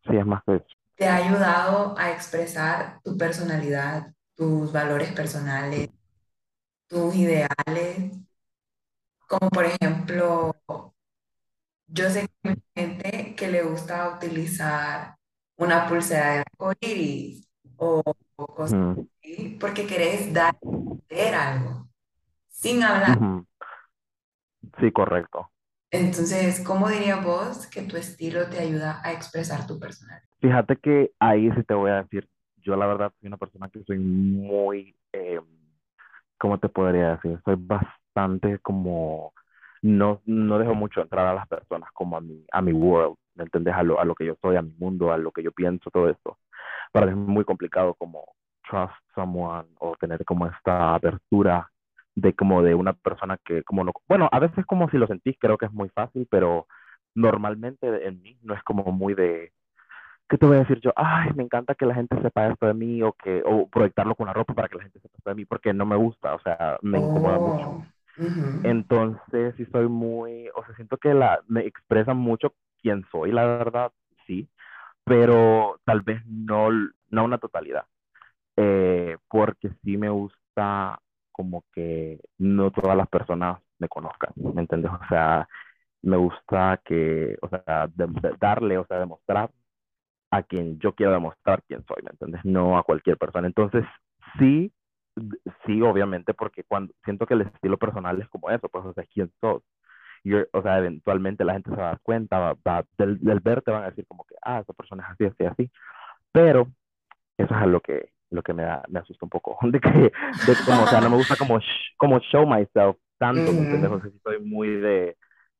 sí, 0.04 0.16
es 0.16 0.26
más 0.26 0.42
que 0.44 0.56
eso. 0.56 0.66
te 0.96 1.06
ha 1.08 1.16
ayudado 1.16 1.94
a 1.98 2.10
expresar 2.12 3.00
tu 3.02 3.16
personalidad, 3.16 4.12
tus 4.34 4.72
valores 4.72 5.12
personales, 5.12 5.88
tus 6.88 7.14
ideales? 7.14 8.12
Como 9.26 9.50
por 9.50 9.64
ejemplo, 9.64 10.54
yo 11.88 12.10
sé 12.10 12.28
que 12.42 12.50
hay 12.50 12.56
gente 12.74 13.34
que 13.36 13.48
le 13.48 13.62
gusta 13.62 14.14
utilizar 14.16 15.16
una 15.56 15.86
pulsera 15.88 16.32
de 16.34 16.38
arcoíris 16.40 17.48
o, 17.76 18.02
o 18.36 18.46
cosas 18.46 18.80
así, 19.22 19.56
porque 19.60 19.86
querés 19.86 20.32
dar 20.32 20.56
algo 21.34 21.88
sin 22.48 22.82
hablar. 22.82 23.18
Sí, 24.80 24.92
correcto. 24.92 25.50
Entonces, 25.90 26.60
¿cómo 26.64 26.88
dirías 26.88 27.24
vos 27.24 27.66
que 27.68 27.82
tu 27.82 27.96
estilo 27.96 28.48
te 28.48 28.58
ayuda 28.58 29.00
a 29.04 29.12
expresar 29.12 29.66
tu 29.66 29.78
personalidad? 29.78 30.28
Fíjate 30.40 30.76
que 30.76 31.12
ahí 31.18 31.50
sí 31.52 31.62
te 31.64 31.74
voy 31.74 31.90
a 31.90 32.02
decir, 32.02 32.28
yo 32.58 32.76
la 32.76 32.86
verdad 32.86 33.12
soy 33.20 33.28
una 33.28 33.36
persona 33.36 33.68
que 33.70 33.82
soy 33.84 33.98
muy, 33.98 34.96
eh, 35.12 35.40
¿cómo 36.38 36.58
te 36.58 36.68
podría 36.68 37.16
decir? 37.16 37.40
Soy 37.44 37.56
bastante 37.58 38.05
como, 38.62 39.32
no, 39.82 40.22
no 40.26 40.58
dejo 40.58 40.74
mucho 40.74 41.00
entrar 41.02 41.26
a 41.26 41.34
las 41.34 41.48
personas 41.48 41.90
como 41.92 42.16
a 42.16 42.20
mi, 42.20 42.44
a 42.52 42.62
mi 42.62 42.72
world, 42.72 43.16
¿me 43.34 43.44
entendés? 43.44 43.74
A 43.74 43.82
lo, 43.82 44.00
a 44.00 44.04
lo 44.04 44.14
que 44.14 44.26
yo 44.26 44.36
soy, 44.42 44.56
a 44.56 44.62
mi 44.62 44.72
mundo, 44.78 45.12
a 45.12 45.18
lo 45.18 45.32
que 45.32 45.42
yo 45.42 45.52
pienso, 45.52 45.90
todo 45.90 46.08
esto. 46.08 46.38
Para 46.92 47.06
mí 47.06 47.12
es 47.12 47.18
muy 47.18 47.44
complicado 47.44 47.94
como 47.94 48.24
trust 48.68 48.94
someone 49.14 49.68
o 49.80 49.96
tener 49.96 50.24
como 50.24 50.46
esta 50.46 50.94
apertura 50.94 51.70
de 52.14 52.34
como 52.34 52.62
de 52.62 52.74
una 52.74 52.94
persona 52.94 53.38
que 53.44 53.62
como 53.64 53.84
no, 53.84 53.92
bueno, 54.08 54.28
a 54.32 54.40
veces 54.40 54.64
como 54.66 54.88
si 54.90 54.98
lo 54.98 55.06
sentís 55.06 55.36
creo 55.38 55.58
que 55.58 55.66
es 55.66 55.72
muy 55.72 55.88
fácil, 55.90 56.26
pero 56.30 56.66
normalmente 57.14 58.06
en 58.08 58.22
mí 58.22 58.38
no 58.42 58.54
es 58.54 58.62
como 58.64 58.92
muy 58.92 59.14
de 59.14 59.52
¿qué 60.28 60.38
te 60.38 60.46
voy 60.46 60.56
a 60.56 60.60
decir 60.60 60.80
yo? 60.80 60.92
Ay, 60.96 61.30
me 61.34 61.42
encanta 61.44 61.74
que 61.74 61.86
la 61.86 61.94
gente 61.94 62.20
sepa 62.22 62.48
esto 62.48 62.66
de 62.66 62.74
mí 62.74 63.02
o 63.02 63.12
que 63.14 63.42
o 63.46 63.68
proyectarlo 63.68 64.14
con 64.16 64.26
la 64.26 64.32
ropa 64.32 64.54
para 64.54 64.68
que 64.68 64.76
la 64.76 64.84
gente 64.84 65.00
sepa 65.00 65.16
esto 65.18 65.30
de 65.30 65.36
mí 65.36 65.44
porque 65.44 65.72
no 65.74 65.86
me 65.86 65.96
gusta, 65.96 66.34
o 66.34 66.40
sea, 66.40 66.78
me 66.82 66.98
incomoda 67.00 67.38
mucho. 67.38 67.76
Entonces, 68.62 69.54
sí 69.56 69.66
soy 69.72 69.88
muy, 69.88 70.48
o 70.56 70.64
sea, 70.66 70.74
siento 70.76 70.96
que 70.98 71.14
la 71.14 71.40
me 71.48 71.62
expresa 71.66 72.14
mucho 72.14 72.54
quién 72.82 73.04
soy, 73.12 73.32
la 73.32 73.44
verdad, 73.46 73.92
sí, 74.26 74.48
pero 75.04 75.80
tal 75.84 76.02
vez 76.02 76.22
no 76.26 76.68
no 77.10 77.24
una 77.24 77.38
totalidad. 77.38 77.86
Eh, 78.56 79.16
porque 79.28 79.70
sí 79.84 79.96
me 79.98 80.10
gusta 80.10 81.00
como 81.32 81.64
que 81.74 82.20
no 82.38 82.70
todas 82.72 82.96
las 82.96 83.08
personas 83.08 83.60
me 83.78 83.88
conozcan, 83.88 84.32
¿me 84.36 84.62
entiendes? 84.62 84.90
O 84.92 85.00
sea, 85.08 85.48
me 86.02 86.16
gusta 86.16 86.80
que, 86.84 87.36
o 87.42 87.48
sea, 87.48 87.88
darle, 88.40 88.78
o 88.78 88.86
sea, 88.86 88.98
demostrar 89.00 89.50
a 90.30 90.42
quien 90.42 90.78
yo 90.80 90.94
quiero 90.94 91.12
demostrar 91.12 91.62
quién 91.64 91.84
soy, 91.86 92.02
¿me 92.04 92.10
entiendes? 92.10 92.44
No 92.44 92.78
a 92.78 92.84
cualquier 92.84 93.18
persona. 93.18 93.46
Entonces, 93.48 93.84
sí, 94.38 94.72
sí, 95.66 95.80
obviamente, 95.82 96.34
porque 96.34 96.64
cuando 96.64 96.92
siento 97.04 97.26
que 97.26 97.34
el 97.34 97.42
estilo 97.42 97.78
personal 97.78 98.20
es 98.20 98.28
como 98.28 98.50
eso, 98.50 98.68
pues, 98.68 98.84
o 98.84 98.92
sea, 98.94 99.04
quién 99.12 99.32
sos. 99.40 99.62
Y, 100.24 100.34
o 100.34 100.62
sea, 100.62 100.78
eventualmente 100.78 101.44
la 101.44 101.54
gente 101.54 101.70
se 101.70 101.76
va 101.76 101.84
a 101.84 101.90
dar 101.92 102.00
cuenta, 102.02 102.38
va, 102.38 102.54
va, 102.66 102.86
del, 102.98 103.18
del 103.20 103.40
verte 103.40 103.70
van 103.72 103.84
a 103.84 103.90
decir 103.90 104.06
como 104.08 104.24
que, 104.24 104.36
ah, 104.42 104.60
esa 104.60 104.72
persona 104.74 105.04
es 105.04 105.10
así, 105.12 105.24
así, 105.26 105.44
así. 105.46 105.72
Pero 106.32 106.68
eso 107.38 107.54
es 107.60 107.66
lo 107.68 107.80
que, 107.80 108.10
lo 108.30 108.42
que 108.42 108.54
me, 108.54 108.64
da, 108.64 108.84
me 108.88 109.00
asusta 109.00 109.26
un 109.26 109.30
poco, 109.30 109.58
de 109.70 109.80
que, 109.80 110.12
de 110.42 110.56
como, 110.64 110.84
o 110.84 110.88
sea, 110.88 111.00
no 111.00 111.10
me 111.10 111.16
gusta 111.16 111.36
como, 111.36 111.58
sh- 111.60 111.94
como 111.98 112.20
show 112.20 112.46
myself 112.46 112.96
tanto, 113.18 113.52
¿me 113.54 113.62
entiendes? 113.62 113.90
O 113.90 113.94
Ujú. 113.96 114.02
sea, 114.02 114.12
sí 114.12 114.20
soy 114.24 114.40
muy 114.44 114.68
de, 114.76 115.16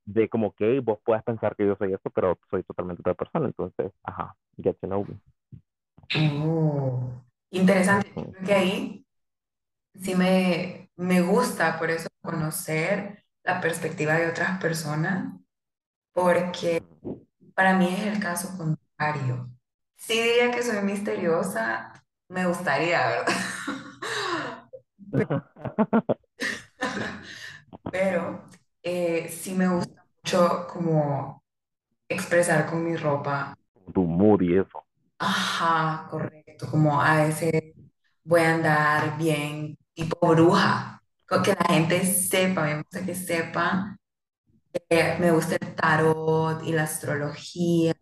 de 0.06 0.28
como 0.28 0.54
que 0.54 0.80
vos 0.80 0.98
puedes 1.04 1.22
pensar 1.24 1.56
que 1.56 1.66
yo 1.66 1.76
soy 1.76 1.92
esto, 1.94 2.10
pero 2.10 2.38
soy 2.50 2.62
totalmente 2.64 3.02
otra 3.02 3.14
persona, 3.14 3.46
entonces, 3.48 3.92
ajá, 4.04 4.36
get 4.62 4.76
to 4.80 4.88
know 4.88 5.04
me. 5.06 5.16
Oh, 6.14 7.24
interesante. 7.50 8.08
Creo 8.14 8.44
que 8.46 8.54
ahí 8.54 9.05
sí 10.02 10.14
me, 10.14 10.90
me 10.96 11.20
gusta 11.22 11.78
por 11.78 11.90
eso 11.90 12.08
conocer 12.22 13.24
la 13.44 13.60
perspectiva 13.60 14.14
de 14.14 14.28
otras 14.28 14.60
personas, 14.60 15.34
porque 16.12 16.82
para 17.54 17.76
mí 17.78 17.88
es 17.94 18.06
el 18.06 18.20
caso 18.20 18.56
contrario. 18.58 19.50
Sí 19.96 20.14
diría 20.22 20.50
que 20.52 20.62
soy 20.62 20.82
misteriosa, 20.82 22.04
me 22.28 22.46
gustaría, 22.46 23.06
¿verdad? 23.08 23.34
Pero 27.90 28.44
eh, 28.82 29.28
sí 29.30 29.54
me 29.54 29.68
gusta 29.68 30.04
mucho 30.22 30.66
como 30.72 31.42
expresar 32.08 32.66
con 32.68 32.84
mi 32.84 32.96
ropa. 32.96 33.54
tu 33.92 34.02
mood 34.06 34.42
y 34.42 34.56
eso. 34.58 34.84
Ajá, 35.18 36.08
correcto. 36.10 36.66
Como 36.70 37.00
a 37.00 37.24
veces 37.24 37.52
voy 38.24 38.40
a 38.42 38.54
andar 38.54 39.18
bien 39.18 39.76
tipo 39.96 40.18
bruja. 40.28 41.02
Que 41.44 41.54
la 41.54 41.66
gente 41.74 42.06
sepa, 42.06 42.64
me 42.64 42.78
gusta 42.78 43.06
que 43.06 43.14
sepa. 43.16 43.98
que 44.88 45.16
me 45.20 45.30
gusta 45.32 45.56
el 45.56 45.74
tarot 45.74 46.62
y 46.64 46.72
la 46.72 46.84
astrología. 46.84 47.94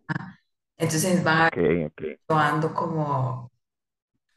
Entonces 0.77 1.23
van 1.23 1.37
a 1.39 1.43
ver 1.45 1.51
Ok, 1.51 1.57
ok. 1.87 2.01
que 2.07 2.19
yo 2.29 2.37
ando 2.39 2.73
como 2.75 3.51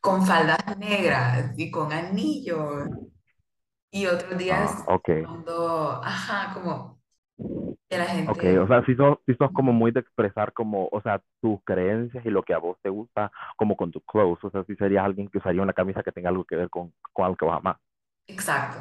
con 0.01 0.27
faldas 0.27 0.79
negras 0.79 1.53
y 1.59 1.71
con 1.71 1.93
anillos. 1.93 2.89
Y 3.91 4.07
otros 4.07 4.39
Ah, 4.39 4.39
días 4.39 4.85
ando, 5.23 6.01
ajá, 6.03 6.55
como 6.55 7.01
la 7.91 8.31
Ok, 8.31 8.45
o 8.63 8.67
sea, 8.67 8.85
si 8.85 8.95
sos, 8.95 9.19
si 9.25 9.35
sos 9.35 9.51
como 9.53 9.73
muy 9.73 9.91
de 9.91 10.01
expresar 10.01 10.53
como, 10.53 10.89
o 10.93 11.01
sea, 11.01 11.23
tus 11.41 11.63
creencias 11.65 12.25
y 12.27 12.31
lo 12.31 12.43
que 12.43 12.53
a 12.53 12.59
vos 12.59 12.77
te 12.83 12.91
gusta, 12.91 13.33
como 13.57 13.77
con 13.77 13.91
tus 13.91 14.05
clothes, 14.05 14.45
o 14.45 14.51
sea, 14.51 14.65
si 14.65 14.77
serías 14.77 15.05
alguien 15.05 15.29
que 15.29 15.39
usaría 15.39 15.63
una 15.63 15.73
camisa 15.73 16.03
que 16.03 16.13
tenga 16.13 16.29
algo 16.29 16.45
que 16.45 16.57
ver 16.57 16.69
con, 16.69 16.93
con 17.13 17.25
algo 17.25 17.37
que 17.37 17.47
vas 17.47 17.55
a 17.55 17.59
amar. 17.59 17.79
Exacto. 18.27 18.79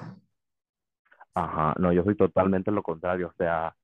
Ajá, 1.34 1.76
no, 1.80 1.94
yo 1.94 2.04
soy 2.04 2.16
totalmente 2.16 2.72
lo 2.72 2.82
contrario, 2.84 3.28
o 3.28 3.34
sea, 3.38 3.76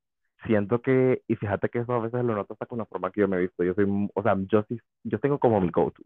siento 0.46 0.82
que, 0.82 1.22
y 1.27 1.36
fíjate 1.36 1.70
que 1.70 1.80
eso 1.80 1.94
a 1.94 2.00
veces 2.00 2.24
lo 2.25 2.36
noto 2.36 2.53
hasta 2.53 2.65
con 2.65 2.80
la 2.80 2.86
forma 2.86 3.12
que 3.12 3.22
yo 3.22 3.27
me 3.27 3.38
he 3.38 3.42
visto, 3.42 3.63
yo 3.63 3.74
soy, 3.75 3.86
o 4.13 4.24
sea, 4.24 4.36
yo 4.48 4.63
sí, 4.68 4.80
yo 5.03 5.20
tengo 5.20 5.39
como 5.39 5.62
mi 5.62 5.70
go-to, 5.70 6.01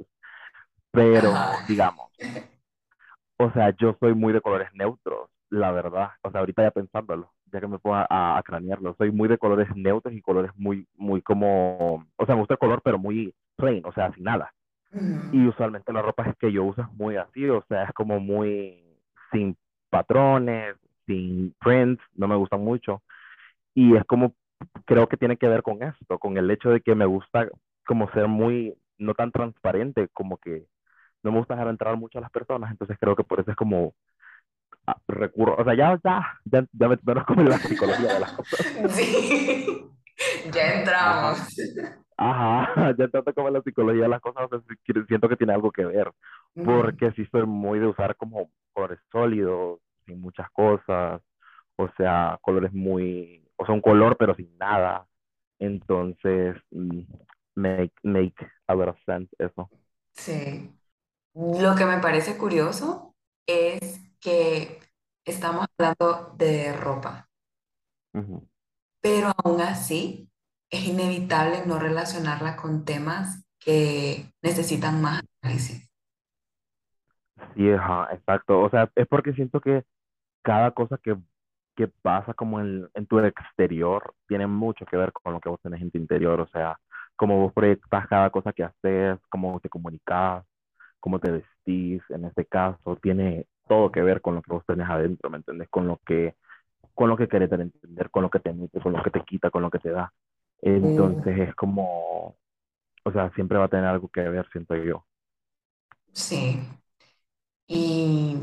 pero 0.91 1.31
Ajá. 1.33 1.65
digamos, 1.67 2.11
o 3.37 3.51
sea, 3.51 3.75
yo 3.77 3.95
soy 3.99 4.13
muy 4.13 4.33
de 4.33 4.41
colores 4.41 4.69
neutros, 4.73 5.29
la 5.49 5.71
verdad, 5.71 6.09
o 6.23 6.31
sea, 6.31 6.41
ahorita 6.41 6.63
ya 6.63 6.71
pensándolo, 6.71 7.31
ya 7.51 7.59
que 7.59 7.67
me 7.67 7.79
puedo 7.79 7.95
a, 7.95 8.37
a 8.37 8.43
cranearlo, 8.43 8.95
soy 8.97 9.11
muy 9.11 9.27
de 9.29 9.37
colores 9.37 9.67
neutros 9.75 10.13
y 10.13 10.21
colores 10.21 10.51
muy, 10.55 10.87
muy 10.95 11.21
como, 11.21 12.05
o 12.15 12.25
sea, 12.25 12.35
me 12.35 12.41
gusta 12.41 12.55
el 12.55 12.59
color, 12.59 12.81
pero 12.83 12.97
muy 12.97 13.33
plain, 13.55 13.85
o 13.85 13.93
sea, 13.93 14.13
sin 14.13 14.23
nada. 14.23 14.53
Y 15.31 15.45
usualmente 15.47 15.91
la 15.91 16.01
ropa 16.01 16.33
que 16.39 16.51
yo 16.51 16.63
uso 16.63 16.81
es 16.81 16.91
muy 16.93 17.17
así, 17.17 17.47
o 17.49 17.63
sea, 17.67 17.83
es 17.83 17.93
como 17.93 18.19
muy 18.19 18.83
sin 19.31 19.57
patrones, 19.89 20.75
sin 21.05 21.53
prints, 21.59 22.01
no 22.15 22.27
me 22.27 22.35
gustan 22.35 22.61
mucho. 22.61 23.03
Y 23.73 23.95
es 23.95 24.03
como, 24.05 24.33
creo 24.85 25.07
que 25.07 25.17
tiene 25.17 25.37
que 25.37 25.47
ver 25.47 25.61
con 25.61 25.83
esto, 25.83 26.17
con 26.19 26.37
el 26.37 26.49
hecho 26.51 26.69
de 26.69 26.81
que 26.81 26.95
me 26.95 27.05
gusta 27.05 27.47
como 27.85 28.09
ser 28.11 28.27
muy, 28.27 28.75
no 28.97 29.13
tan 29.13 29.31
transparente, 29.31 30.07
como 30.13 30.37
que 30.37 30.65
no 31.23 31.31
me 31.31 31.39
gusta 31.39 31.55
dejar 31.55 31.69
entrar 31.69 31.97
mucho 31.97 32.17
a 32.17 32.21
las 32.21 32.31
personas, 32.31 32.71
entonces 32.71 32.97
creo 32.99 33.15
que 33.15 33.23
por 33.23 33.39
eso 33.39 33.51
es 33.51 33.57
como 33.57 33.93
recurro, 35.07 35.55
o 35.57 35.63
sea, 35.63 35.75
ya, 35.75 35.99
ya, 36.03 36.39
ya, 36.45 36.65
ya 36.71 36.87
me 36.87 36.97
menos 37.03 37.25
como 37.25 37.43
la 37.43 37.57
psicología 37.57 38.13
de 38.13 38.19
las 38.19 38.31
cosas. 38.33 38.65
Sí, 38.89 40.49
ya 40.51 40.79
entramos. 40.79 41.39
Ajá, 42.17 42.63
ajá, 42.63 42.95
ya 42.97 43.07
tanto 43.07 43.33
como 43.33 43.49
en 43.49 43.53
la 43.53 43.61
psicología 43.61 44.03
de 44.03 44.09
las 44.09 44.21
cosas, 44.21 44.45
o 44.45 44.49
sea, 44.49 45.05
siento 45.07 45.29
que 45.29 45.35
tiene 45.35 45.53
algo 45.53 45.71
que 45.71 45.85
ver, 45.85 46.11
porque 46.65 47.11
sí 47.11 47.23
soy 47.31 47.45
muy 47.45 47.77
de 47.79 47.87
usar 47.87 48.15
como 48.15 48.49
colores 48.73 48.99
sólidos, 49.11 49.79
sin 50.05 50.19
muchas 50.19 50.49
cosas, 50.51 51.21
o 51.75 51.87
sea, 51.97 52.39
colores 52.41 52.73
muy, 52.73 53.47
o 53.55 53.65
sea, 53.65 53.75
un 53.75 53.81
color 53.81 54.17
pero 54.17 54.35
sin 54.35 54.57
nada. 54.57 55.05
Entonces, 55.59 56.55
mm, 56.71 57.01
make, 57.55 57.93
make 58.03 58.35
a 58.67 58.75
lot 58.75 58.89
of 58.89 58.97
sense 59.05 59.29
eso. 59.37 59.69
Sí. 60.13 60.73
Lo 61.33 61.75
que 61.75 61.85
me 61.85 61.99
parece 61.99 62.37
curioso 62.37 63.13
es 63.45 63.96
que 64.27 64.81
estamos 65.25 65.67
hablando 65.77 66.35
de 66.37 66.73
ropa, 66.73 67.29
Ujú. 68.13 68.47
pero 69.01 69.31
aún 69.43 69.61
así 69.61 70.29
es 70.69 70.85
inevitable 70.85 71.63
no 71.65 71.79
relacionarla 71.79 72.55
con 72.57 72.85
temas 72.85 73.45
que 73.59 74.31
necesitan 74.41 75.01
más 75.01 75.21
análisis. 75.41 75.89
Sí, 77.55 77.69
ajá, 77.71 78.09
exacto. 78.13 78.61
O 78.61 78.69
sea, 78.69 78.91
es 78.95 79.07
porque 79.07 79.33
siento 79.33 79.59
que 79.61 79.83
cada 80.43 80.71
cosa 80.71 80.99
que, 81.03 81.17
que 81.75 81.87
pasa 81.89 82.33
como 82.33 82.59
en, 82.61 82.89
en 82.95 83.07
tu 83.07 83.19
exterior 83.19 84.13
tiene 84.27 84.47
mucho 84.47 84.85
que 84.85 84.97
ver 84.97 85.13
con 85.13 85.33
lo 85.33 85.41
que 85.41 85.49
vos 85.49 85.61
tenés 85.61 85.81
en 85.81 85.91
tu 85.91 85.97
interior. 85.99 86.41
O 86.41 86.47
sea, 86.49 86.79
cómo 87.15 87.39
vos 87.41 87.53
proyectas 87.53 88.07
cada 88.07 88.29
cosa 88.31 88.53
que 88.53 88.63
haces, 88.65 89.19
cómo 89.29 89.59
te 89.61 89.69
comunicas, 89.69 90.45
cómo 90.99 91.19
te 91.19 91.31
vestís, 91.31 92.03
en 92.09 92.25
este 92.25 92.45
caso, 92.45 92.97
tiene 93.01 93.47
todo 93.67 93.91
que 93.91 94.01
ver 94.01 94.21
con 94.21 94.35
lo 94.35 94.41
que 94.41 94.51
vos 94.53 94.65
tenés 94.65 94.89
adentro, 94.89 95.29
¿me 95.29 95.37
entendés? 95.37 95.69
Con 95.69 95.87
lo 95.87 95.99
que, 96.05 96.35
con 96.95 97.09
lo 97.09 97.17
que 97.17 97.27
querés 97.27 97.51
entender, 97.51 98.11
con 98.11 98.23
lo 98.23 98.29
que 98.31 98.39
te 98.39 98.51
emite, 98.51 98.81
con 98.81 98.93
lo 98.93 99.03
que 99.03 99.11
te 99.11 99.23
quita, 99.25 99.51
con 99.51 99.63
lo 99.63 99.71
que 99.71 99.79
te 99.79 99.91
da. 99.91 100.13
Entonces 100.61 101.39
es 101.39 101.55
como, 101.55 102.37
o 103.03 103.11
sea, 103.13 103.31
siempre 103.35 103.57
va 103.57 103.65
a 103.65 103.69
tener 103.69 103.85
algo 103.85 104.09
que 104.09 104.21
ver, 104.21 104.47
siento 104.51 104.75
yo. 104.75 105.05
sí. 106.13 106.59
¿Y 107.67 108.37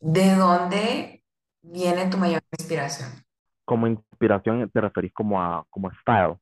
de 0.00 0.34
dónde 0.34 1.22
viene 1.62 2.06
tu 2.10 2.18
mayor 2.18 2.42
inspiración? 2.58 3.24
Como 3.64 3.86
inspiración 3.86 4.68
te 4.68 4.80
referís 4.80 5.12
como 5.12 5.40
a, 5.40 5.64
como 5.70 5.86
a 5.88 5.94
style. 6.00 6.38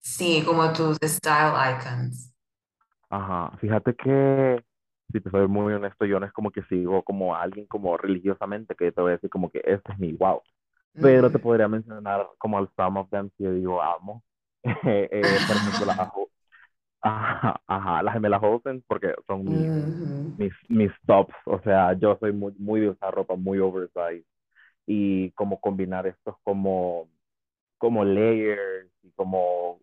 Sí, 0.00 0.42
como 0.46 0.72
tus 0.72 0.98
style 1.02 1.52
icons. 1.72 2.32
Ajá, 3.10 3.56
fíjate 3.58 3.94
que, 3.94 4.62
si 5.12 5.20
te 5.20 5.30
soy 5.30 5.48
muy 5.48 5.72
honesto, 5.74 6.04
yo 6.06 6.20
no 6.20 6.26
es 6.26 6.32
como 6.32 6.50
que 6.50 6.62
sigo 6.64 7.02
como 7.04 7.34
a 7.34 7.42
alguien 7.42 7.66
como 7.66 7.96
religiosamente 7.96 8.74
que 8.76 8.92
te 8.92 9.00
voy 9.00 9.10
a 9.10 9.14
decir 9.14 9.30
como 9.30 9.50
que 9.50 9.62
este 9.64 9.92
es 9.92 9.98
mi 9.98 10.12
wow, 10.14 10.42
pero 11.00 11.30
te 11.32 11.38
Ujú. 11.38 11.40
podría 11.40 11.68
mencionar 11.68 12.28
como 12.38 12.58
al 12.58 12.70
some 12.76 13.00
of 13.00 13.10
them 13.10 13.30
que 13.38 13.44
yo 13.44 13.52
digo 13.54 13.82
amo. 13.82 14.22
Eh, 14.86 15.08
eh, 15.12 15.42
por 15.46 15.58
ejemplo, 15.58 15.86
las, 15.86 15.98
ajá, 17.02 17.60
ajá, 17.66 18.02
las 18.02 18.14
gemelas 18.14 18.42
Olsen 18.42 18.82
porque 18.86 19.14
son 19.26 19.46
mis, 19.48 19.72
Ujú. 19.76 20.36
mis, 20.36 20.52
mis 20.68 20.92
tops, 21.06 21.34
o 21.46 21.60
sea, 21.62 21.92
yo 21.94 22.16
soy 22.20 22.32
muy, 22.32 22.52
muy 22.58 22.80
de 22.80 22.90
usar 22.90 23.14
ropa 23.14 23.36
muy 23.36 23.58
oversized 23.58 24.24
y 24.86 25.32
como 25.32 25.60
combinar 25.60 26.06
estos 26.08 26.36
como 26.44 27.08
como 27.78 28.04
layers 28.04 28.90
y 29.02 29.10
como, 29.12 29.80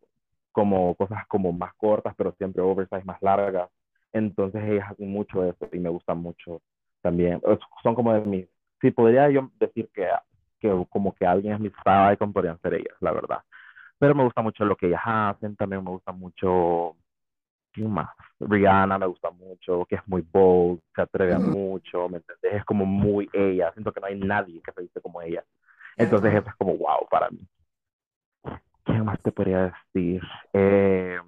como 0.51 0.95
cosas 0.95 1.27
como 1.29 1.53
más 1.53 1.73
cortas, 1.75 2.15
pero 2.17 2.33
siempre 2.37 2.61
oversize 2.63 3.03
más 3.05 3.21
largas. 3.21 3.69
Entonces 4.13 4.63
ellas 4.65 4.91
hacen 4.91 5.11
mucho 5.11 5.43
eso 5.45 5.67
y 5.71 5.79
me 5.79 5.89
gusta 5.89 6.13
mucho 6.13 6.61
también. 7.01 7.41
Es- 7.45 7.59
Son 7.83 7.95
como 7.95 8.13
de 8.13 8.21
mis, 8.21 8.47
sí, 8.81 8.91
podría 8.91 9.29
yo 9.29 9.49
decir 9.59 9.89
que, 9.93 10.07
que 10.59 10.69
como 10.89 11.13
que 11.15 11.25
alguien 11.25 11.53
es 11.55 11.59
mi 11.59 11.69
style 11.69 12.13
icon, 12.13 12.33
podrían 12.33 12.59
ser 12.61 12.75
ellas, 12.75 12.95
la 13.01 13.11
verdad. 13.11 13.39
Pero 13.99 14.15
me 14.15 14.23
gusta 14.23 14.41
mucho 14.41 14.65
lo 14.65 14.75
que 14.77 14.87
ellas 14.87 15.01
hacen, 15.05 15.55
también 15.57 15.83
me 15.83 15.91
gusta 15.91 16.11
mucho, 16.11 16.97
¿quién 17.73 17.91
más? 17.91 18.09
Rihanna 18.39 18.97
me 18.99 19.07
gusta 19.07 19.31
mucho, 19.31 19.85
que 19.87 19.95
es 19.95 20.07
muy 20.07 20.21
bold, 20.21 20.81
se 20.95 21.01
atreve 21.03 21.33
a 21.35 21.39
mucho, 21.39 22.09
¿me 22.09 22.17
entendés? 22.17 22.55
Es 22.59 22.65
como 22.65 22.85
muy 22.85 23.29
ella, 23.33 23.71
siento 23.73 23.91
que 23.93 24.01
no 24.01 24.07
hay 24.07 24.19
nadie 24.19 24.61
que 24.63 24.71
se 24.73 24.81
dice 24.83 25.01
como 25.01 25.21
ella. 25.21 25.43
Entonces 25.97 26.33
eso 26.33 26.49
es 26.49 26.55
como 26.55 26.75
wow 26.77 27.07
para 27.09 27.29
mí. 27.31 27.39
¿Qué 28.85 28.93
más 28.93 29.21
te 29.21 29.31
podría 29.31 29.73
decir? 29.93 30.21
Eh, 30.53 31.19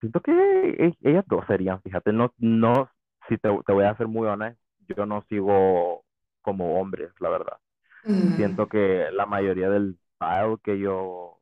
siento 0.00 0.20
que 0.20 0.32
e- 0.32 0.94
ellas 1.02 1.24
dos 1.28 1.44
serían, 1.46 1.82
fíjate, 1.82 2.12
no, 2.12 2.32
no, 2.38 2.90
si 3.28 3.38
te, 3.38 3.48
te 3.66 3.72
voy 3.72 3.84
a 3.84 3.96
ser 3.96 4.08
muy 4.08 4.26
honesto, 4.28 4.60
yo 4.96 5.06
no 5.06 5.22
sigo 5.28 6.04
como 6.42 6.80
hombres, 6.80 7.12
la 7.20 7.28
verdad. 7.30 7.58
Mm, 8.08 8.32
Siento 8.36 8.68
que 8.68 9.08
la 9.12 9.26
mayoría 9.26 9.70
del 9.70 9.98
style 10.16 10.58
que 10.64 10.78
yo 10.78 11.38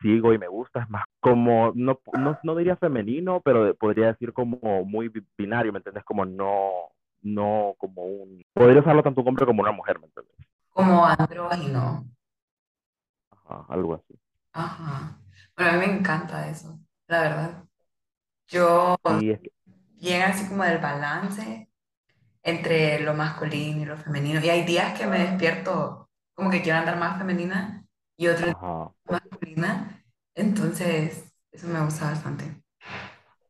sigo 0.00 0.32
y 0.34 0.38
me 0.38 0.48
gusta 0.48 0.82
es 0.82 0.90
más 0.90 1.04
como, 1.20 1.72
no, 1.74 2.00
no, 2.18 2.38
no 2.42 2.56
diría 2.56 2.76
femenino, 2.76 3.40
pero 3.42 3.74
podría 3.76 4.08
decir 4.08 4.32
como 4.32 4.58
muy 4.84 5.08
bi- 5.08 5.26
binario, 5.38 5.72
¿me 5.72 5.78
entiendes? 5.80 6.04
Como 6.04 6.24
no, 6.26 6.72
no 7.22 7.74
como 7.78 8.04
un, 8.04 8.42
podría 8.54 8.80
usarlo 8.82 9.02
tanto 9.02 9.22
un 9.22 9.28
hombre 9.28 9.46
como 9.46 9.62
una 9.62 9.72
mujer, 9.72 9.98
¿me 10.00 10.06
entiendes? 10.06 10.36
como 10.72 11.04
andrógino. 11.04 12.06
Ajá, 13.30 13.64
algo 13.68 13.94
así. 13.94 14.18
Ajá. 14.52 15.20
Bueno, 15.56 15.72
a 15.72 15.74
mí 15.74 15.86
me 15.86 15.98
encanta 15.98 16.48
eso, 16.48 16.78
la 17.08 17.20
verdad. 17.22 17.65
Yo, 18.48 18.96
bien 20.00 20.22
así 20.22 20.48
como 20.48 20.62
del 20.62 20.78
balance 20.78 21.68
entre 22.42 23.00
lo 23.00 23.14
masculino 23.14 23.82
y 23.82 23.84
lo 23.86 23.96
femenino. 23.96 24.40
Y 24.40 24.48
hay 24.48 24.64
días 24.64 24.98
que 24.98 25.06
me 25.06 25.18
despierto 25.18 26.08
como 26.34 26.50
que 26.50 26.62
quiero 26.62 26.78
andar 26.78 26.98
más 26.98 27.18
femenina 27.18 27.84
y 28.16 28.28
otros 28.28 28.54
masculina. 29.08 30.04
Entonces, 30.34 31.32
eso 31.50 31.66
me 31.66 31.82
gusta 31.84 32.06
bastante. 32.06 32.44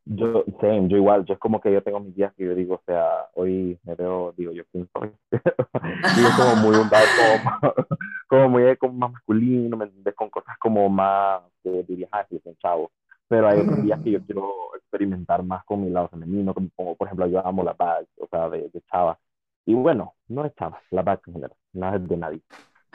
Yo, 0.08 0.44
same, 0.60 0.88
yo 0.88 0.96
igual, 0.96 1.24
yo 1.24 1.34
es 1.34 1.40
como 1.40 1.60
que 1.60 1.72
yo 1.72 1.82
tengo 1.82 1.98
mis 1.98 2.14
días 2.14 2.32
que 2.36 2.44
yo 2.44 2.54
digo, 2.54 2.76
o 2.76 2.82
sea, 2.86 3.28
hoy 3.34 3.76
me 3.82 3.96
veo, 3.96 4.32
digo, 4.36 4.52
yo 4.52 4.62
quién 4.70 4.88
soy. 4.96 5.10
Y 5.32 5.36
es 5.36 5.42
como 6.36 6.56
muy 6.56 6.76
un 6.76 6.88
como, 6.88 7.74
como 8.28 8.48
muy 8.48 8.62
eh, 8.62 8.76
como 8.76 8.92
más 8.94 9.12
masculino, 9.12 9.76
¿me 9.76 9.86
entiendes? 9.86 10.14
Con 10.14 10.30
cosas 10.30 10.56
como 10.60 10.88
más, 10.88 11.42
que 11.62 11.82
dirías, 11.82 12.08
ah, 12.12 12.24
sí, 12.30 12.40
son 12.44 12.56
chavos. 12.58 12.92
Pero 13.28 13.48
hay 13.48 13.58
otros 13.60 13.80
días 13.82 14.00
que 14.02 14.12
yo 14.12 14.24
quiero 14.24 14.74
experimentar 14.76 15.42
más 15.44 15.64
con 15.64 15.82
mi 15.82 15.90
lado 15.90 16.08
femenino, 16.08 16.54
como, 16.54 16.96
por 16.96 17.06
ejemplo, 17.08 17.26
yo 17.26 17.44
amo 17.46 17.64
la 17.64 17.72
bag, 17.74 18.06
o 18.18 18.26
sea, 18.28 18.48
de, 18.50 18.68
de 18.70 18.82
chava. 18.82 19.18
Y 19.66 19.74
bueno, 19.74 20.14
no 20.28 20.44
es 20.44 20.54
chava, 20.54 20.80
la 20.90 21.02
bag 21.02 21.20
en 21.26 21.32
general, 21.34 21.56
nada 21.72 21.96
es 21.96 22.08
de 22.08 22.16
nadie. 22.16 22.42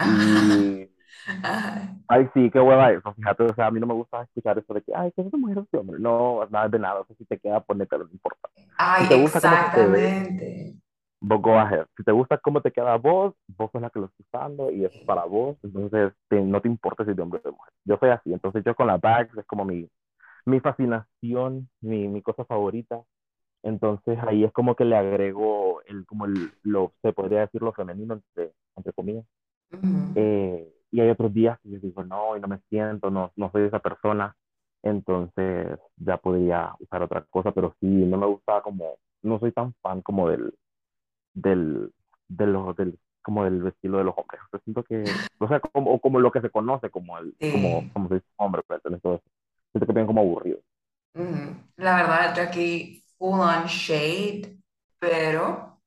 Y. 0.04 0.90
Ay, 2.08 2.28
sí, 2.34 2.50
qué 2.52 2.60
hueva 2.60 2.92
eso, 2.92 3.14
fíjate, 3.14 3.44
o 3.44 3.56
sea, 3.56 3.68
a 3.68 3.72
mí 3.72 3.80
no 3.80 3.88
me 3.88 3.94
gusta 3.94 4.22
escuchar 4.24 4.58
eso 4.60 4.74
de 4.74 4.82
que, 4.82 4.92
ay, 4.94 5.12
¿qué 5.16 5.22
es 5.22 5.28
esa 5.28 5.38
mujer 5.38 5.60
o 5.60 5.62
ese 5.62 5.78
hombre? 5.78 5.98
No, 6.00 6.46
nada 6.50 6.68
de 6.68 6.78
nada, 6.78 7.00
o 7.02 7.06
sea, 7.06 7.16
si 7.16 7.24
te 7.26 7.40
queda, 7.40 7.62
ponértelo, 7.62 8.04
no 8.04 8.12
importa. 8.12 8.50
Ay, 8.78 9.04
Si 9.04 9.10
te 9.10 9.16
gusta 9.16 9.38
exactamente. 9.38 10.76
vos 11.22 11.42
go 11.42 11.58
ahead. 11.58 11.86
Si 11.96 12.04
te 12.04 12.12
gusta 12.12 12.38
cómo 12.40 12.62
te 12.62 12.72
queda 12.72 12.98
vos, 12.98 13.34
vos 13.58 13.72
sos 13.72 13.82
la 13.82 13.90
que 13.90 14.00
lo 14.00 14.06
estás 14.08 14.26
usando 14.28 14.72
y 14.72 14.84
eso 14.86 14.94
es 15.00 15.06
para 15.06 15.24
vos, 15.26 15.58
entonces 15.64 16.14
te- 16.28 16.42
no 16.42 16.62
te 16.62 16.68
importa 16.68 17.06
si 17.06 17.12
es 17.12 17.16
de 17.16 17.22
hombre 17.24 17.40
o 17.44 17.48
de 17.48 17.52
mujer. 17.56 17.74
Yo 17.86 17.98
soy 17.98 18.10
así, 18.10 18.34
entonces 18.34 18.64
yo 18.66 18.76
con 18.76 18.88
la 18.88 18.98
bags 18.98 19.38
es 19.38 19.46
como 19.46 19.64
mi, 19.64 19.88
mi 20.46 20.60
fascinación, 20.60 21.70
mi, 21.82 22.08
mi 22.08 22.22
cosa 22.22 22.46
favorita, 22.46 23.04
entonces 23.64 24.20
ahí 24.28 24.44
es 24.46 24.52
como 24.54 24.76
que 24.76 24.86
le 24.86 24.96
agrego 24.98 25.82
el, 25.88 26.06
como 26.06 26.26
el, 26.26 26.54
lo, 26.64 26.94
se 27.02 27.14
podría 27.14 27.42
decir 27.42 27.62
lo 27.64 27.74
femenino, 27.74 28.16
entre, 28.16 28.54
entre 28.78 28.94
comillas 28.94 29.26
eh, 30.16 30.68
y 30.92 31.00
hay 31.02 31.10
otros 31.10 31.34
días 31.34 31.60
que 31.62 31.70
yo 31.72 31.80
digo, 31.80 32.04
no, 32.04 32.38
y 32.38 32.42
no 32.42 32.48
me 32.48 32.60
siento, 32.70 33.10
no, 33.10 33.32
no 33.36 33.52
soy 33.52 33.64
esa 33.64 33.80
persona. 33.80 34.36
Entonces 34.84 35.80
ya 35.98 36.18
podría 36.18 36.74
usar 36.80 37.04
otra 37.04 37.24
cosa, 37.30 37.52
pero 37.52 37.76
sí, 37.80 37.86
no 37.88 38.18
me 38.18 38.26
gusta 38.26 38.62
como, 38.62 38.98
no 39.22 39.40
soy 39.40 39.52
tan 39.52 39.74
fan 39.82 40.02
como 40.02 40.30
del, 40.30 40.54
del, 41.34 41.92
de 42.28 42.48
los, 42.48 42.76
del, 42.78 43.00
como 43.24 43.44
del 43.46 43.68
estilo 43.68 44.00
de 44.00 44.04
los 44.06 44.16
hombres. 44.18 44.42
Siento 44.64 44.84
que, 44.84 45.06
o 45.40 45.48
sea, 45.48 45.60
como, 45.62 46.00
como 46.02 46.20
lo 46.20 46.32
que 46.32 46.42
se 46.42 46.50
conoce 46.50 46.90
como 46.90 47.18
el, 47.20 47.36
como, 47.52 47.82
Sí. 47.82 47.90
como 47.94 48.10
se 48.10 48.16
dice 48.16 48.28
hombre, 48.38 48.64
pero 48.68 49.00
todo 49.00 49.16
eso. 49.16 49.24
Siento 49.72 49.86
que 49.88 49.94
bien 49.94 50.08
como 50.08 50.22
aburrido. 50.22 50.60
La 51.78 51.96
verdad, 51.96 52.36
yo 52.36 52.44
aquí 52.44 53.04
full 53.18 53.40
on 53.40 53.66
shade, 53.68 54.58
pero 55.00 55.82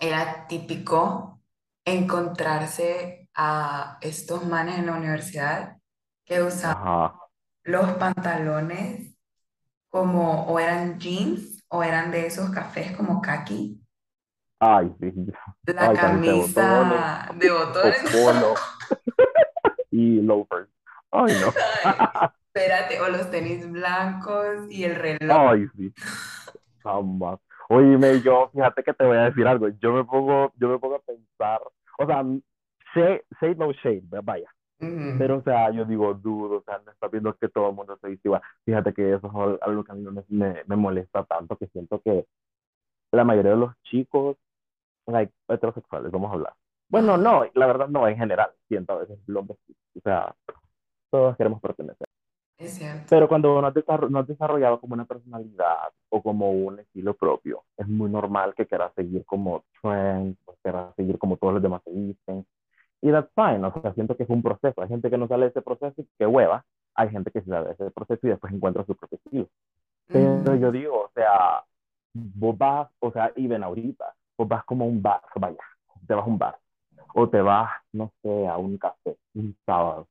era 0.00 0.46
típico 0.48 1.42
encontrarse 1.84 3.28
a 3.34 3.98
estos 4.02 4.46
manes 4.46 4.78
en 4.78 4.86
la 4.86 4.94
universidad 4.96 5.78
que 6.24 6.42
usaban 6.42 6.76
Ajá. 6.76 7.14
los 7.64 7.92
pantalones 7.94 9.16
como 9.90 10.46
o 10.46 10.60
eran 10.60 10.98
jeans 11.00 11.64
o 11.68 11.82
eran 11.84 12.10
de 12.12 12.26
esos 12.26 12.50
cafés 12.50 12.96
como 12.96 13.22
kaki, 13.22 13.80
Ay, 14.58 14.90
sí. 15.00 15.12
la 15.66 15.88
Ay, 15.88 15.96
camisa 15.96 16.24
de 16.24 16.32
botones 16.32 17.00
de 17.40 17.50
botones. 17.50 18.02
y 19.90 20.20
loafers. 20.20 20.68
Ay, 21.10 21.32
no. 21.40 21.52
Ay, 21.82 21.94
espérate, 22.56 23.00
o 23.00 23.08
los 23.08 23.30
tenis 23.30 23.70
blancos 23.70 24.70
y 24.70 24.84
el 24.84 24.94
reloj. 24.96 25.36
Ay, 25.52 25.66
sí. 25.76 25.92
Jamás. 26.82 27.38
Oíme, 27.68 28.20
yo, 28.22 28.48
fíjate 28.52 28.82
que 28.82 28.94
te 28.94 29.04
voy 29.04 29.16
a 29.16 29.24
decir 29.24 29.46
algo. 29.46 29.68
Yo 29.68 29.92
me 29.92 30.04
pongo, 30.04 30.52
yo 30.56 30.68
me 30.68 30.78
pongo 30.78 30.96
a 30.96 31.00
pensar, 31.00 31.60
o 31.98 32.06
sea, 32.06 32.22
shade, 32.94 33.24
shade 33.40 33.56
no 33.56 33.72
shade, 33.72 34.04
vaya. 34.22 34.48
Pero, 34.78 35.38
o 35.38 35.42
sea, 35.42 35.70
yo 35.70 35.86
digo, 35.86 36.12
dudo, 36.12 36.58
o 36.58 36.62
sea, 36.62 36.78
no 36.84 36.92
está 36.92 37.08
viendo 37.08 37.34
que 37.34 37.48
todo 37.48 37.70
el 37.70 37.74
mundo 37.74 37.96
se 38.00 38.08
dice 38.08 38.20
igual. 38.24 38.42
Fíjate 38.66 38.92
que 38.92 39.14
eso 39.14 39.26
es 39.26 39.34
al- 39.34 39.58
algo 39.62 39.82
que 39.82 39.92
a 39.92 39.94
mí 39.94 40.02
no 40.02 40.12
me, 40.12 40.22
me, 40.28 40.62
me 40.66 40.76
molesta 40.76 41.24
tanto, 41.24 41.56
que 41.56 41.66
siento 41.68 42.00
que 42.02 42.26
la 43.10 43.24
mayoría 43.24 43.52
de 43.52 43.56
los 43.56 43.74
chicos 43.84 44.36
like, 45.06 45.32
heterosexuales, 45.48 46.12
vamos 46.12 46.30
a 46.30 46.34
hablar. 46.34 46.54
Bueno, 46.88 47.16
no, 47.16 47.44
la 47.54 47.66
verdad 47.66 47.88
no, 47.88 48.06
en 48.06 48.18
general, 48.18 48.50
siento 48.68 48.92
a 48.92 48.98
veces 48.98 49.18
hombre, 49.34 49.56
o 49.96 50.00
sea, 50.04 50.34
todos 51.10 51.36
queremos 51.36 51.60
pertenecer. 51.60 52.05
Es 52.58 52.76
cierto. 52.78 53.06
Pero 53.08 53.28
cuando 53.28 53.60
no 53.60 53.68
has, 53.68 54.10
no 54.10 54.18
has 54.18 54.26
desarrollado 54.26 54.80
como 54.80 54.94
una 54.94 55.04
personalidad 55.04 55.92
o 56.08 56.22
como 56.22 56.50
un 56.50 56.80
estilo 56.80 57.14
propio, 57.14 57.64
es 57.76 57.86
muy 57.88 58.10
normal 58.10 58.54
que 58.54 58.66
quieras 58.66 58.92
seguir 58.94 59.24
como 59.26 59.64
trends, 59.82 60.38
o 60.46 60.54
quieras 60.62 60.94
seguir 60.96 61.18
como 61.18 61.36
todos 61.36 61.54
los 61.54 61.62
demás 61.62 61.82
se 61.84 61.90
visten. 61.92 62.46
Y 63.02 63.10
that's 63.12 63.30
fine, 63.34 63.64
o 63.66 63.72
sea, 63.82 63.94
siento 63.94 64.16
que 64.16 64.24
es 64.24 64.30
un 64.30 64.42
proceso. 64.42 64.82
Hay 64.82 64.88
gente 64.88 65.10
que 65.10 65.18
no 65.18 65.28
sale 65.28 65.44
de 65.46 65.50
ese 65.50 65.62
proceso 65.62 65.94
y 66.02 66.08
que 66.18 66.26
hueva. 66.26 66.64
Hay 66.94 67.10
gente 67.10 67.30
que 67.30 67.42
sale 67.42 67.68
de 67.68 67.74
ese 67.74 67.90
proceso 67.92 68.26
y 68.26 68.30
después 68.30 68.52
encuentra 68.52 68.84
su 68.86 68.96
propio 68.96 69.18
estilo. 69.24 69.48
Pero 70.10 70.56
yo 70.56 70.68
Ujú. 70.68 70.72
digo, 70.78 71.02
o 71.04 71.10
sea, 71.14 71.64
vos 72.14 72.56
vas, 72.58 72.90
o 73.00 73.12
sea, 73.12 73.32
y 73.36 73.46
ven 73.46 73.64
ahorita, 73.64 74.14
vos 74.38 74.48
vas 74.48 74.64
como 74.64 74.84
a 74.84 74.88
un 74.88 75.02
bar, 75.02 75.22
vaya, 75.36 75.58
te 76.06 76.14
vas 76.14 76.24
a 76.24 76.28
un 76.28 76.38
bar, 76.38 76.58
o 77.14 77.28
te 77.28 77.40
vas, 77.42 77.70
no 77.92 78.12
sé, 78.22 78.46
a 78.48 78.56
un 78.58 78.78
café, 78.78 79.16
un 79.34 79.56
sábado, 79.66 80.08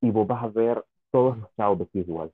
y 0.00 0.10
vos 0.10 0.26
vas 0.26 0.44
a 0.44 0.48
ver 0.48 0.84
todos 1.12 1.38
los 1.38 1.54
chavos 1.56 1.78
vestidos 1.80 2.08
igual. 2.08 2.32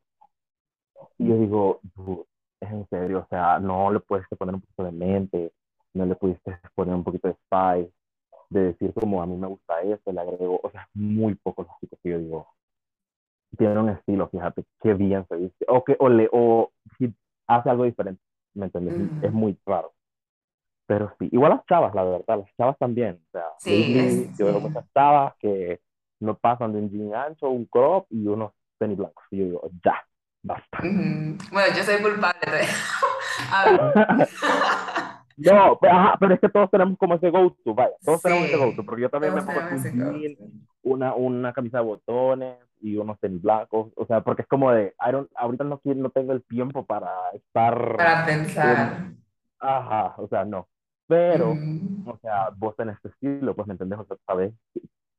Y 1.19 1.29
yo 1.29 1.37
digo, 1.39 1.81
"Dude, 1.95 2.25
es 2.61 2.71
en 2.71 2.89
serio, 2.89 3.21
o 3.21 3.27
sea, 3.29 3.59
no 3.59 3.91
le 3.93 4.01
puedes 4.01 4.27
poner 4.39 4.55
un 4.55 4.61
poquito 4.61 4.85
de 4.85 4.93
mente, 4.93 5.53
no 5.95 6.07
le 6.07 6.15
pudiste 6.17 6.59
poner 6.75 6.95
un 6.95 7.05
poquito 7.05 7.29
de 7.29 7.35
spice, 7.35 7.93
de 8.51 8.61
decir 8.73 8.93
como 8.95 9.23
a 9.23 9.27
mí 9.27 9.37
me 9.37 9.49
gusta 9.49 9.83
esto, 9.83 10.13
le 10.13 10.21
agrego, 10.21 10.61
o 10.63 10.71
sea, 10.71 10.89
muy 10.95 11.35
pocos 11.37 11.67
los 11.67 11.77
chicos 11.81 11.99
que 12.03 12.11
yo 12.11 12.19
digo, 12.19 12.49
tienen 13.59 13.79
un 13.79 13.89
estilo, 13.91 14.29
fíjate, 14.29 14.65
qué 14.83 14.95
bien 14.95 15.27
se 15.29 15.37
viste, 15.37 15.65
o 15.69 15.83
que, 15.85 15.97
o 15.99 16.09
le, 16.09 16.29
o 16.33 16.73
si 16.99 17.13
hace 17.47 17.71
algo 17.71 17.85
diferente, 17.85 18.23
¿me 18.55 18.67
entiendes? 18.67 18.95
Es 19.21 19.31
Ujú. 19.31 19.39
muy 19.39 19.59
raro. 19.67 19.93
Pero 20.87 21.13
sí, 21.19 21.29
igual 21.33 21.53
las 21.53 21.67
chavas, 21.67 21.95
la 21.95 22.05
verdad, 22.05 22.39
las 22.41 22.57
chavas 22.57 22.79
también. 22.79 23.21
O 23.29 23.31
sea, 23.33 23.45
Sí, 23.59 23.71
lately 23.71 24.25
es, 24.25 24.37
yo 24.39 24.47
veo 24.47 24.61
sí. 24.61 24.61
muchas 24.61 24.87
chavas 24.95 25.35
que 25.39 25.81
no 26.21 26.37
pasan 26.39 26.73
de 26.73 26.79
un 26.81 26.91
jean 26.91 27.15
ancho, 27.15 27.51
un 27.51 27.67
crop 27.67 28.07
y 28.11 28.27
unos 28.29 28.53
tenis 28.79 28.99
blancos. 28.99 29.25
Y 29.31 29.39
yo 29.39 29.45
digo, 29.45 29.71
ya, 29.85 30.05
basta. 30.43 30.79
Bueno, 30.81 31.77
yo 31.77 31.83
soy 31.83 32.03
culpable 32.03 32.51
de. 32.51 32.67
No, 35.37 35.79
pero, 35.79 35.93
ajá, 35.93 36.17
pero 36.19 36.35
es 36.35 36.41
que 36.41 36.49
todos 36.49 36.71
tenemos 36.71 36.97
como 36.97 37.15
ese 37.15 37.29
go-to, 37.29 37.75
vaya, 37.75 37.93
todos 38.03 38.23
tenemos 38.23 38.47
ese 38.47 38.57
go-to, 38.57 38.87
porque 38.87 39.03
yo 39.03 39.11
también 39.11 39.35
me 39.35 39.43
pongo 39.43 39.61
una, 40.83 41.15
una 41.15 41.53
camisa 41.53 41.79
de 41.79 41.85
botones 41.85 42.57
y 42.81 42.97
unos 42.97 43.21
tenis 43.21 43.43
blancos, 43.43 43.93
o 43.97 44.07
sea, 44.07 44.23
porque 44.23 44.43
es 44.43 44.49
como 44.49 44.71
de, 44.71 44.95
I 45.07 45.13
don't, 45.13 45.31
ahorita 45.37 45.65
no, 45.65 45.81
no 45.85 46.11
tengo 46.11 46.33
el 46.33 46.43
tiempo 46.45 46.87
para 46.87 47.11
estar 47.35 47.97
Para 47.97 48.21
en, 48.21 48.45
pensar. 48.45 49.11
Ajá, 49.59 50.15
o 50.17 50.27
sea, 50.29 50.47
no. 50.47 50.69
Pero, 51.07 51.55
o 52.07 52.19
sea, 52.23 52.49
vos 52.57 52.75
tenés 52.75 52.97
este 52.97 53.09
estilo, 53.09 53.55
pues, 53.55 53.69
¿me 53.69 53.75
entendés? 53.75 53.99
O 53.99 54.07
sea, 54.07 54.17
sabes 54.27 54.55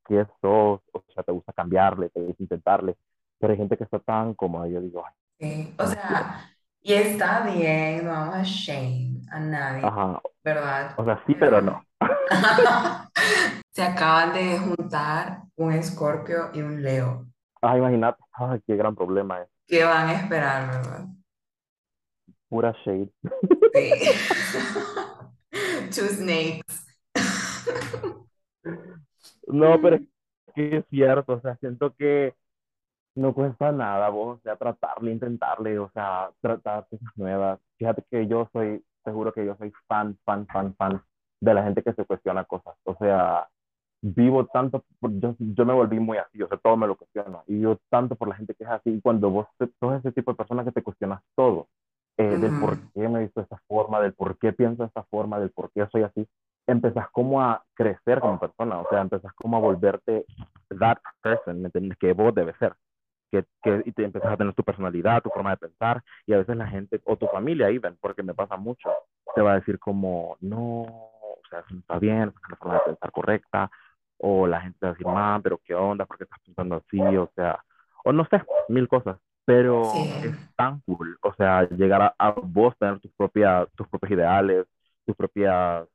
qué 0.07 0.25
sos, 0.41 0.81
o 0.91 1.03
sea, 1.13 1.23
te 1.23 1.31
gusta 1.31 1.53
cambiarle, 1.53 2.09
te 2.09 2.21
gusta 2.21 2.43
intentarle. 2.43 2.95
Pero 3.39 3.51
hay 3.53 3.57
gente 3.57 3.77
que 3.77 3.83
está 3.83 3.99
tan 3.99 4.33
cómoda, 4.35 4.67
yo 4.67 4.81
digo, 4.81 5.03
ay, 5.05 5.13
Sí, 5.39 5.73
o 5.77 5.85
sea, 5.87 6.49
y 6.81 6.93
está 6.93 7.41
bien, 7.41 8.05
no 8.05 8.11
vamos 8.11 8.35
a 8.37 8.43
shame 8.43 9.21
a 9.31 9.39
nadie, 9.39 9.83
Ajá, 9.85 10.21
¿verdad? 10.43 10.95
o 10.97 11.05
sea, 11.05 11.23
sí, 11.27 11.35
pero 11.39 11.51
Pero 11.51 11.61
no. 11.61 11.83
se 13.71 13.83
acaban 13.83 14.33
de 14.33 14.57
juntar 14.59 15.43
un 15.55 15.73
Escorpio 15.73 16.51
y 16.53 16.61
un 16.61 16.81
Leo. 16.81 17.27
Ah, 17.61 17.77
imagínate, 17.77 18.19
ay, 18.33 18.61
qué 18.65 18.75
gran 18.75 18.95
problema 18.95 19.41
es. 19.43 19.49
¿Qué 19.67 19.83
van 19.83 20.07
a 20.09 20.13
esperar, 20.13 20.67
verdad? 20.71 21.05
Pura 22.49 22.73
shade. 22.83 23.11
Sí. 23.73 23.91
Two 25.91 26.07
snakes. 26.09 26.83
No, 29.47 29.79
pero 29.81 29.95
es 29.97 30.01
que 30.55 30.77
es 30.77 30.85
cierto, 30.89 31.33
o 31.33 31.41
sea, 31.41 31.55
siento 31.57 31.93
que 31.95 32.35
no 33.17 33.33
cuesta 33.33 33.71
nada, 33.71 34.09
vos, 34.09 34.37
o 34.37 34.41
sea, 34.41 34.55
tratarle, 34.55 35.11
intentarle, 35.11 35.79
o 35.79 35.89
sea, 35.91 36.29
tratar 36.41 36.87
cosas 36.89 37.09
nuevas. 37.15 37.59
Fíjate 37.77 38.03
que 38.09 38.27
yo 38.27 38.49
soy, 38.53 38.83
seguro 39.03 39.33
que 39.33 39.45
yo 39.45 39.55
soy 39.57 39.73
fan, 39.87 40.17
fan, 40.25 40.47
fan, 40.47 40.75
fan 40.75 41.01
de 41.41 41.53
la 41.53 41.63
gente 41.63 41.83
que 41.83 41.93
se 41.93 42.05
cuestiona 42.05 42.45
cosas. 42.45 42.75
O 42.85 42.95
sea, 42.95 43.47
vivo 44.01 44.45
tanto, 44.47 44.83
por- 44.99 45.11
yo, 45.19 45.35
yo 45.39 45.65
me 45.65 45.73
volví 45.73 45.99
muy 45.99 46.17
así, 46.17 46.41
o 46.41 46.47
sea, 46.47 46.57
todo 46.57 46.77
me 46.77 46.87
lo 46.87 46.95
cuestiono. 46.95 47.43
Y 47.47 47.59
yo 47.61 47.77
tanto 47.89 48.15
por 48.15 48.27
la 48.29 48.35
gente 48.35 48.53
que 48.55 48.63
es 48.63 48.69
así, 48.69 48.91
y 48.91 49.01
cuando 49.01 49.29
vos 49.29 49.47
sos 49.79 49.95
ese 49.99 50.11
tipo 50.11 50.31
de 50.31 50.37
persona 50.37 50.63
que 50.63 50.71
te 50.71 50.83
cuestionas 50.83 51.21
todo, 51.35 51.67
eh, 52.17 52.37
del 52.37 52.51
por 52.59 52.77
qué 52.93 53.07
me 53.09 53.19
he 53.19 53.23
visto 53.23 53.39
de 53.41 53.43
esta 53.45 53.61
forma, 53.67 53.99
del 54.01 54.13
por 54.13 54.37
qué 54.39 54.53
pienso 54.53 54.83
de 54.83 54.87
esta 54.87 55.03
forma, 55.03 55.39
del 55.39 55.51
por 55.51 55.71
qué 55.71 55.87
soy 55.91 56.03
así, 56.03 56.27
empezás 56.67 57.09
como 57.11 57.41
a 57.41 57.63
crecer 57.75 58.19
como 58.19 58.39
persona, 58.39 58.79
o 58.79 58.87
sea, 58.89 59.01
empezás 59.01 59.33
como 59.33 59.57
a 59.57 59.59
volverte 59.61 60.25
that 60.79 60.97
person, 61.21 61.61
¿me 61.61 61.67
entiendes? 61.67 61.97
Que 61.97 62.13
vos 62.13 62.33
debes 62.35 62.55
ser 62.57 62.73
que, 63.31 63.45
que, 63.63 63.83
y 63.85 63.91
te 63.91 64.03
empiezas 64.05 64.31
a 64.33 64.37
tener 64.37 64.53
tu 64.53 64.63
personalidad, 64.63 65.21
tu 65.21 65.29
forma 65.29 65.51
de 65.51 65.57
pensar, 65.57 66.01
y 66.25 66.33
a 66.33 66.37
veces 66.37 66.55
la 66.57 66.67
gente, 66.67 67.01
o 67.05 67.17
tu 67.17 67.27
familia, 67.27 67.69
even, 67.69 67.97
porque 68.01 68.23
me 68.23 68.33
pasa 68.33 68.57
mucho, 68.57 68.89
te 69.35 69.41
va 69.41 69.53
a 69.53 69.55
decir 69.59 69.79
como, 69.79 70.37
no, 70.41 70.81
o 70.83 71.41
sea, 71.49 71.59
eso 71.59 71.73
no 71.73 71.79
está 71.79 71.99
bien, 71.99 72.29
es 72.29 72.49
la 72.49 72.55
forma 72.57 72.73
de 72.75 72.79
pensar 72.81 73.11
correcta, 73.11 73.69
o 74.17 74.47
la 74.47 74.61
gente 74.61 74.77
te 74.79 74.85
va 74.85 74.91
a 74.91 74.93
decir, 74.93 75.07
man, 75.07 75.41
pero 75.43 75.59
qué 75.63 75.75
onda, 75.75 76.05
¿por 76.05 76.17
qué 76.17 76.23
estás 76.25 76.39
pensando 76.45 76.75
así? 76.77 76.99
O 77.17 77.29
sea, 77.35 77.63
o 78.03 78.11
no 78.13 78.25
sé, 78.29 78.41
mil 78.69 78.87
cosas, 78.87 79.17
pero 79.45 79.93
Sí. 79.93 80.27
es 80.29 80.35
tan 80.55 80.79
cool, 80.81 81.17
o 81.21 81.33
sea, 81.35 81.67
llegar 81.69 82.01
a, 82.01 82.15
a 82.17 82.31
vos 82.31 82.75
tener 82.79 82.99
tus 82.99 83.11
propias, 83.13 83.67
tus 83.75 83.87
propios 83.87 84.11
ideales, 84.13 84.65
tus 85.05 85.15
propias, 85.15 85.87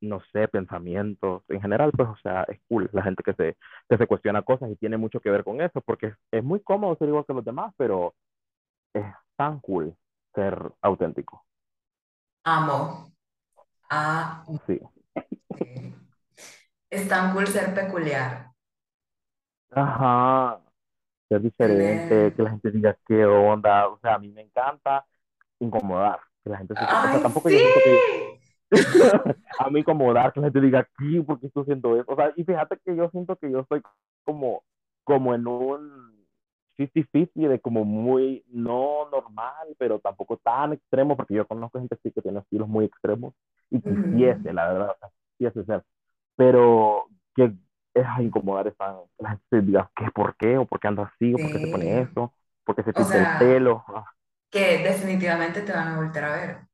no 0.00 0.20
sé, 0.32 0.48
pensamientos, 0.48 1.42
en 1.48 1.60
general, 1.60 1.92
pues, 1.92 2.08
o 2.08 2.16
sea, 2.22 2.44
es 2.44 2.60
cool 2.68 2.88
la 2.92 3.02
gente 3.02 3.22
que 3.22 3.34
se, 3.34 3.56
que 3.88 3.96
se 3.96 4.06
cuestiona 4.06 4.42
cosas 4.42 4.70
y 4.70 4.76
tiene 4.76 4.96
mucho 4.96 5.20
que 5.20 5.30
ver 5.30 5.44
con 5.44 5.60
eso, 5.60 5.80
porque 5.80 6.14
es, 6.30 6.44
muy 6.44 6.60
cómodo 6.60 6.96
ser 6.96 7.08
igual 7.08 7.24
que 7.26 7.34
los 7.34 7.44
demás, 7.44 7.72
pero 7.76 8.14
es 8.94 9.06
tan 9.36 9.60
cool 9.60 9.96
ser 10.34 10.72
auténtico. 10.82 11.44
Amo. 12.44 13.12
Amo. 13.88 14.60
Sí. 14.66 14.80
Es 16.90 17.08
tan 17.08 17.34
cool 17.34 17.46
ser 17.46 17.74
peculiar. 17.74 18.50
Ajá. 19.70 20.60
Ser 21.28 21.42
diferente, 21.42 22.34
que 22.34 22.42
la 22.42 22.50
gente 22.50 22.70
diga 22.70 22.96
qué 23.06 23.24
onda, 23.24 23.88
o 23.88 23.98
sea, 23.98 24.14
a 24.14 24.18
mí 24.18 24.30
me 24.30 24.42
encanta 24.42 25.04
incomodar, 25.58 26.20
que 26.44 26.50
la 26.50 26.58
gente 26.58 26.74
se, 26.74 26.84
o 26.84 26.86
sea, 26.86 27.02
¡Ay, 27.02 27.22
tampoco 27.22 27.50
yo 27.50 27.58
siento 27.58 27.80
que 27.82 28.38
sí! 28.40 28.45
a 29.58 29.70
mí 29.70 29.80
incomodar, 29.80 30.32
que 30.32 30.40
la 30.40 30.46
gente 30.46 30.60
diga, 30.60 30.88
¿qué? 30.98 31.22
¿Por 31.22 31.40
qué 31.40 31.46
estoy 31.46 31.62
haciendo 31.62 31.96
eso? 32.00 32.04
O 32.12 32.16
sea, 32.16 32.32
y 32.36 32.44
fíjate 32.44 32.78
que 32.84 32.96
yo 32.96 33.08
siento 33.10 33.36
que 33.36 33.50
yo 33.50 33.60
estoy 33.60 33.82
como, 34.24 34.64
como 35.04 35.34
en 35.34 35.46
un 35.46 36.26
50-50 36.76 37.48
de 37.48 37.60
como 37.60 37.84
muy, 37.84 38.44
no 38.48 39.08
normal, 39.10 39.68
pero 39.78 39.98
tampoco 40.00 40.36
tan 40.38 40.72
extremo, 40.74 41.16
porque 41.16 41.34
yo 41.34 41.46
conozco 41.46 41.78
gente 41.78 41.96
que 42.02 42.22
tiene 42.22 42.40
estilos 42.40 42.68
muy 42.68 42.84
extremos 42.86 43.34
y 43.70 43.80
quisiese, 43.82 44.52
la 44.52 44.68
verdad, 44.72 44.96
quisiese 45.38 45.64
ser, 45.64 45.84
pero 46.36 47.06
que 47.36 47.52
es 47.94 48.06
incomodar 48.20 48.68
esa, 48.68 48.96
la 49.18 49.30
gente 49.30 49.62
diga, 49.66 49.90
¿qué? 49.96 50.06
¿Por 50.14 50.36
qué? 50.36 50.58
¿O 50.58 50.66
por 50.66 50.80
qué 50.80 50.88
anda 50.88 51.04
así? 51.14 51.34
¿O 51.34 51.40
por 51.40 51.50
qué 51.50 51.60
se 51.60 51.68
pone 51.68 52.02
Sí. 52.02 52.02
eso? 52.02 52.34
¿Por 52.64 52.76
qué 52.76 52.82
se 52.84 52.94
pinta 52.94 53.18
el 53.18 53.28
pelo? 53.28 53.84
Ah, 53.88 54.06
que 54.50 54.78
definitivamente 54.78 55.62
te 55.62 55.72
van 55.72 55.88
a 55.88 55.96
volver 55.96 56.24
a 56.24 56.30
ver. 56.36 56.65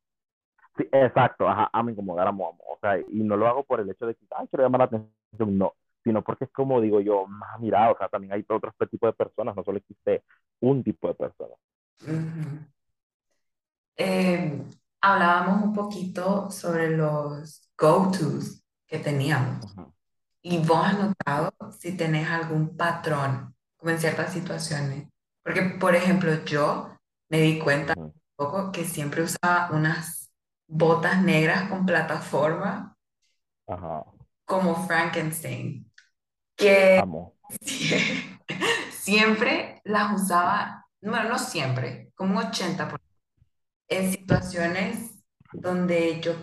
Sí, 0.75 0.87
exacto, 0.91 1.47
ajá, 1.47 1.69
a 1.71 1.83
mí 1.83 1.91
incomodar 1.91 2.27
a 2.27 2.31
Momo, 2.31 2.63
o 2.67 2.79
sea, 2.79 2.97
y 2.99 3.23
no 3.23 3.37
lo 3.37 3.47
hago 3.47 3.63
por 3.63 3.79
el 3.79 3.89
hecho 3.89 4.07
de 4.07 4.15
que, 4.15 4.25
ay, 4.31 4.47
quiero 4.47 4.63
llamar 4.63 4.79
la 4.79 4.85
atención, 4.85 5.57
no, 5.57 5.73
sino 6.03 6.23
porque 6.23 6.45
es 6.45 6.51
como 6.51 6.81
digo 6.81 6.99
yo, 6.99 7.27
más 7.27 7.59
mira, 7.59 7.91
o 7.91 7.97
sea, 7.97 8.09
también 8.09 8.33
hay 8.33 8.45
otros 8.49 8.73
tipos 8.89 9.09
de 9.09 9.13
personas, 9.13 9.55
no 9.55 9.63
solo 9.63 9.77
existe 9.77 10.23
un 10.61 10.83
tipo 10.83 11.07
de 11.07 11.13
personas. 11.13 11.57
Ujú. 12.01 12.59
Eh, 13.97 14.63
hablábamos 15.01 15.63
un 15.63 15.73
poquito 15.73 16.49
sobre 16.49 16.97
los 16.97 17.71
go-tos 17.77 18.63
que 18.87 18.97
teníamos. 18.97 19.65
Ajá, 19.77 19.93
¿Y 20.41 20.57
vos 20.57 20.85
has 20.85 20.99
notado 20.99 21.53
si 21.71 21.95
tenés 21.95 22.27
algún 22.29 22.75
patrón, 22.75 23.55
como 23.77 23.91
en 23.91 23.99
ciertas 23.99 24.33
situaciones? 24.33 25.07
Porque, 25.41 25.61
por 25.79 25.95
ejemplo, 25.95 26.43
yo 26.45 26.97
me 27.29 27.39
di 27.39 27.59
cuenta 27.59 27.93
ajá, 27.93 28.01
un 28.01 28.13
poco 28.35 28.71
que 28.71 28.83
siempre 28.83 29.21
usaba 29.23 29.69
unas 29.71 30.22
botas 30.73 31.21
negras 31.23 31.69
con 31.69 31.85
plataforma 31.85 32.95
ajá, 33.67 34.03
como 34.45 34.85
Frankenstein, 34.87 35.91
que 36.55 37.01
amo, 37.01 37.35
sie- 37.61 38.39
siempre 38.91 39.81
las 39.85 40.21
usaba, 40.21 40.87
bueno, 41.01 41.29
no 41.29 41.39
siempre, 41.39 42.11
como 42.15 42.39
un 42.39 42.47
80%, 42.47 43.03
en 43.89 44.11
situaciones 44.13 45.23
donde 45.51 46.21
yo 46.21 46.33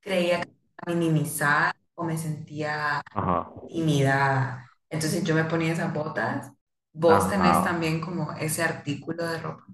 creía 0.00 0.42
que 0.42 0.50
minimizar 0.94 1.74
o 1.94 2.04
me 2.04 2.18
sentía 2.18 3.02
ajá, 3.14 3.52
intimidada. 3.62 4.66
Entonces 4.90 5.24
yo 5.24 5.34
me 5.34 5.44
ponía 5.46 5.72
esas 5.74 5.92
botas. 5.94 6.52
Vos 6.92 7.30
tenés 7.30 7.62
ajá. 7.62 7.64
también 7.64 8.00
como 8.00 8.32
ese 8.34 8.62
artículo 8.64 9.26
de 9.28 9.38
ropa. 9.40 9.64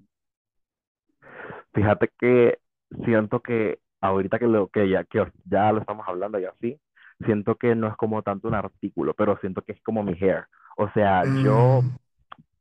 Fíjate 1.73 2.09
que 2.19 2.59
siento 3.05 3.41
que 3.41 3.79
ahorita 4.01 4.39
que, 4.39 4.47
lo, 4.47 4.67
que, 4.67 4.89
ya, 4.89 5.03
que 5.03 5.25
ya 5.45 5.71
lo 5.71 5.79
estamos 5.81 6.07
hablando 6.07 6.39
y 6.39 6.45
así, 6.45 6.79
siento 7.25 7.55
que 7.55 7.75
no 7.75 7.87
es 7.87 7.95
como 7.95 8.21
tanto 8.21 8.47
un 8.47 8.55
artículo, 8.55 9.13
pero 9.13 9.37
siento 9.39 9.61
que 9.63 9.71
es 9.73 9.81
como 9.83 10.03
mi 10.03 10.13
hair. 10.13 10.45
O 10.77 10.89
sea, 10.91 11.23
yo, 11.43 11.81
Mm, 11.81 11.95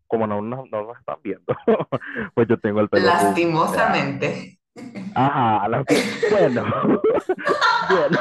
como 0.07 0.27
no, 0.27 0.41
no, 0.43 0.65
no 0.71 0.83
nos 0.87 0.99
están 0.99 1.17
viendo, 1.23 1.45
pues 2.35 2.47
yo 2.49 2.59
tengo 2.61 2.81
el 2.81 2.89
pelo 2.89 3.07
lastimosamente. 3.07 4.59
ajá, 5.15 5.69
la- 5.69 5.85
bueno, 6.31 6.65
bueno, 7.91 8.19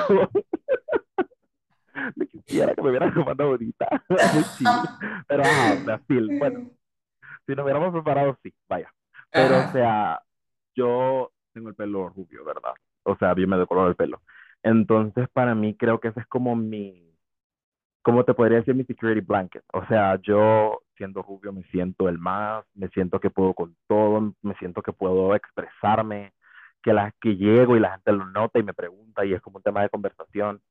me 2.15 2.27
quisiera 2.27 2.73
que 2.73 2.81
me 2.81 2.89
hubieran 2.89 3.13
tomado 3.13 3.43
ahorita, 3.43 3.87
chill, 4.57 4.81
pero 5.27 5.43
ajá, 5.43 6.01
sí, 6.07 6.17
bueno, 6.39 6.59
si 7.45 7.53
nos 7.55 7.63
hubiéramos 7.65 7.91
preparado, 7.93 8.37
sí, 8.41 8.53
vaya, 8.67 8.91
pero 9.31 9.59
o 9.59 9.71
sea, 9.71 10.21
yo 10.75 11.31
tengo 11.53 11.69
el 11.69 11.75
pelo 11.75 12.09
rubio, 12.09 12.43
¿verdad? 12.45 12.73
O 13.03 13.15
sea, 13.17 13.35
yo 13.35 13.47
me 13.47 13.57
decoloro 13.57 13.89
el 13.89 13.95
pelo. 13.95 14.21
Entonces, 14.63 15.27
para 15.29 15.55
mí, 15.55 15.75
creo 15.75 15.99
que 15.99 16.09
ese 16.09 16.21
es 16.21 16.27
como 16.27 16.55
mi, 16.55 17.13
¿cómo 18.01 18.23
te 18.25 18.33
podría 18.33 18.59
decir 18.59 18.75
mi 18.75 18.85
security 18.85 19.21
blanket? 19.21 19.63
O 19.73 19.85
sea, 19.87 20.17
yo 20.21 20.81
siendo 20.97 21.21
rubio 21.23 21.53
me 21.53 21.63
siento 21.65 22.09
el 22.09 22.19
más, 22.19 22.65
me 22.75 22.89
siento 22.89 23.19
que 23.19 23.29
puedo 23.29 23.53
con 23.53 23.75
todo, 23.87 24.33
me 24.41 24.55
siento 24.55 24.81
que 24.81 24.93
puedo 24.93 25.35
expresarme, 25.35 26.33
que 26.83 26.93
la 26.93 27.13
que 27.21 27.35
llego 27.37 27.75
y 27.77 27.79
la 27.79 27.93
gente 27.93 28.11
lo 28.13 28.25
nota 28.27 28.59
y 28.59 28.63
me 28.63 28.73
pregunta 28.73 29.25
y 29.25 29.33
es 29.33 29.41
como 29.41 29.57
un 29.57 29.63
tema 29.63 29.81
de 29.81 29.89
conversación. 29.89 30.61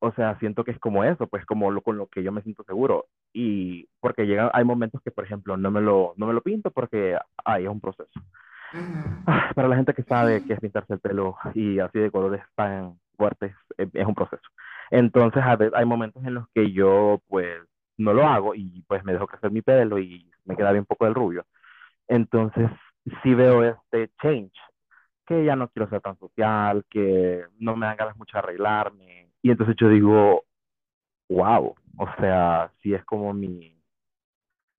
O 0.00 0.12
sea, 0.12 0.38
siento 0.38 0.64
que 0.64 0.70
es 0.72 0.78
como 0.78 1.04
eso, 1.04 1.26
pues 1.26 1.44
como 1.46 1.70
lo, 1.70 1.82
con 1.82 1.98
lo 1.98 2.06
que 2.08 2.22
yo 2.22 2.32
me 2.32 2.42
siento 2.42 2.64
seguro. 2.64 3.06
Y 3.32 3.88
porque 4.00 4.26
llegan, 4.26 4.50
hay 4.52 4.64
momentos 4.64 5.02
que, 5.02 5.10
por 5.10 5.24
ejemplo, 5.24 5.56
no 5.56 5.70
me 5.70 5.80
lo, 5.80 6.14
no 6.16 6.26
me 6.26 6.32
lo 6.34 6.42
pinto 6.42 6.70
porque 6.70 7.18
ay, 7.44 7.64
es 7.64 7.70
un 7.70 7.80
proceso. 7.80 8.20
Ah, 9.26 9.52
Para 9.54 9.68
la 9.68 9.76
gente 9.76 9.94
que 9.94 10.02
sabe 10.04 10.42
qué 10.42 10.54
es 10.54 10.60
pintarse 10.60 10.94
el 10.94 11.00
pelo 11.00 11.36
y 11.54 11.78
así 11.80 11.98
de 11.98 12.10
colores 12.10 12.42
tan 12.54 12.98
fuertes, 13.16 13.54
eh, 13.78 13.88
es 13.92 14.06
un 14.06 14.14
proceso. 14.14 14.42
Entonces, 14.90 15.42
a 15.44 15.56
ve- 15.56 15.70
hay 15.74 15.84
momentos 15.84 16.24
en 16.24 16.34
los 16.34 16.48
que 16.54 16.72
yo, 16.72 17.22
pues, 17.28 17.60
no 17.98 18.12
lo 18.14 18.24
hago 18.26 18.54
y 18.54 18.82
pues 18.88 19.04
me 19.04 19.12
dejo 19.12 19.26
crecer 19.26 19.50
mi 19.50 19.62
pelo 19.62 19.98
y 19.98 20.30
me 20.44 20.56
queda 20.56 20.72
bien 20.72 20.86
poco 20.86 21.04
del 21.04 21.14
rubio. 21.14 21.44
Entonces, 22.08 22.70
sí 23.22 23.34
veo 23.34 23.64
este 23.64 24.10
change, 24.22 24.52
que 25.26 25.44
ya 25.44 25.56
no 25.56 25.68
quiero 25.70 25.88
ser 25.90 26.00
tan 26.02 26.18
social, 26.18 26.84
que 26.90 27.44
no 27.58 27.76
me 27.76 27.86
dan 27.86 27.96
ganas 27.98 28.16
mucho 28.16 28.38
arreglarme. 28.38 29.30
Y 29.42 29.50
entonces 29.52 29.76
yo 29.80 29.88
digo, 29.90 30.44
wow, 31.30 31.74
o 31.98 32.06
sea, 32.20 32.72
sí 32.82 32.94
es 32.94 33.04
como 33.06 33.32
mi, 33.34 33.80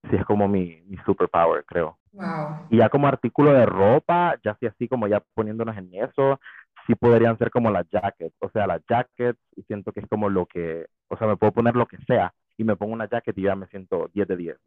sí 0.09 0.15
es 0.17 0.25
como 0.25 0.47
mi, 0.47 0.81
mi 0.87 0.97
superpower, 1.05 1.65
creo. 1.65 1.98
Wow. 2.13 2.67
Y 2.69 2.77
ya 2.77 2.89
como 2.89 3.07
artículo 3.07 3.53
de 3.53 3.65
ropa, 3.65 4.37
ya 4.43 4.51
así 4.51 4.65
así 4.67 4.87
como 4.87 5.07
ya 5.07 5.21
poniéndonos 5.33 5.77
en 5.77 5.89
eso, 5.93 6.39
sí 6.87 6.95
podrían 6.95 7.37
ser 7.37 7.51
como 7.51 7.71
las 7.71 7.87
jackets. 7.89 8.35
O 8.39 8.49
sea, 8.49 8.67
las 8.67 8.81
jackets, 8.89 9.39
y 9.55 9.63
siento 9.63 9.91
que 9.91 10.01
es 10.01 10.07
como 10.07 10.29
lo 10.29 10.45
que, 10.45 10.87
o 11.07 11.17
sea, 11.17 11.27
me 11.27 11.37
puedo 11.37 11.51
poner 11.53 11.75
lo 11.75 11.85
que 11.87 11.97
sea 12.07 12.33
y 12.57 12.63
me 12.63 12.75
pongo 12.75 12.93
una 12.93 13.09
jacket 13.09 13.37
y 13.37 13.43
ya 13.43 13.55
me 13.55 13.67
siento 13.67 14.09
10 14.13 14.27
de 14.27 14.37
10. 14.37 14.57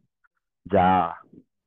Ya, 0.65 1.17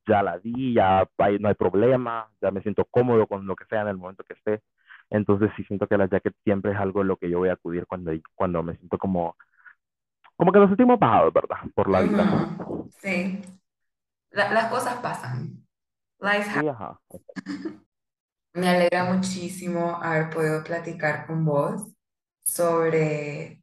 ya 0.07 0.23
la 0.23 0.39
di, 0.39 0.73
ya 0.73 1.07
hay- 1.17 1.39
no 1.39 1.49
hay 1.49 1.55
problema, 1.55 2.29
ya 2.41 2.51
me 2.51 2.61
siento 2.61 2.85
cómodo 2.85 3.27
con 3.27 3.45
lo 3.47 3.55
que 3.55 3.65
sea 3.65 3.81
en 3.81 3.89
el 3.89 3.97
momento 3.97 4.23
que 4.23 4.33
esté. 4.33 4.61
Entonces 5.09 5.51
sí 5.55 5.63
siento 5.65 5.87
que 5.87 5.97
las 5.97 6.09
jackets 6.09 6.37
siempre 6.43 6.71
es 6.73 6.77
algo 6.79 7.01
en 7.01 7.07
lo 7.09 7.17
que 7.17 7.29
yo 7.29 7.39
voy 7.39 7.49
a 7.49 7.53
acudir 7.53 7.85
cuando, 7.87 8.11
cuando 8.35 8.63
me 8.63 8.75
siento 8.77 8.97
como, 8.97 9.35
como 10.35 10.51
que 10.51 10.59
nos 10.59 10.69
sentimos 10.69 10.99
bajados, 10.99 11.33
¿verdad? 11.33 11.57
Por 11.75 11.89
la 11.89 12.01
vida. 12.01 12.25
Sí, 13.01 13.41
La- 14.31 14.51
las 14.53 14.67
cosas 14.69 14.95
pasan. 14.97 15.66
Life 16.19 16.49
Sí, 16.59 16.67
ajá. 16.67 16.99
Me 18.53 18.69
alegra 18.69 19.05
muchísimo 19.13 19.95
haber 20.01 20.29
podido 20.29 20.63
platicar 20.63 21.27
con 21.27 21.45
vos 21.45 21.87
sobre 22.43 23.61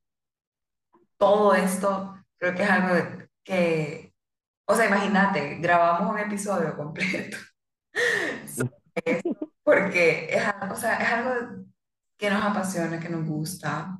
todo 1.17 1.55
esto. 1.55 2.15
Creo 2.39 2.55
que 2.55 2.63
es 2.63 2.71
algo 2.71 2.95
que, 3.43 4.15
o 4.67 4.75
sea, 4.75 4.87
imagínate, 4.87 5.57
grabamos 5.57 6.13
un 6.13 6.19
episodio 6.19 6.77
completo 6.77 7.37
porque 9.65 10.29
es, 10.31 10.43
o 10.71 10.77
sea, 10.77 10.97
es 10.99 11.09
algo 11.13 11.65
que 12.17 12.31
nos 12.31 12.45
apasiona, 12.45 13.01
que 13.01 13.09
nos 13.09 13.27
gusta 13.27 13.99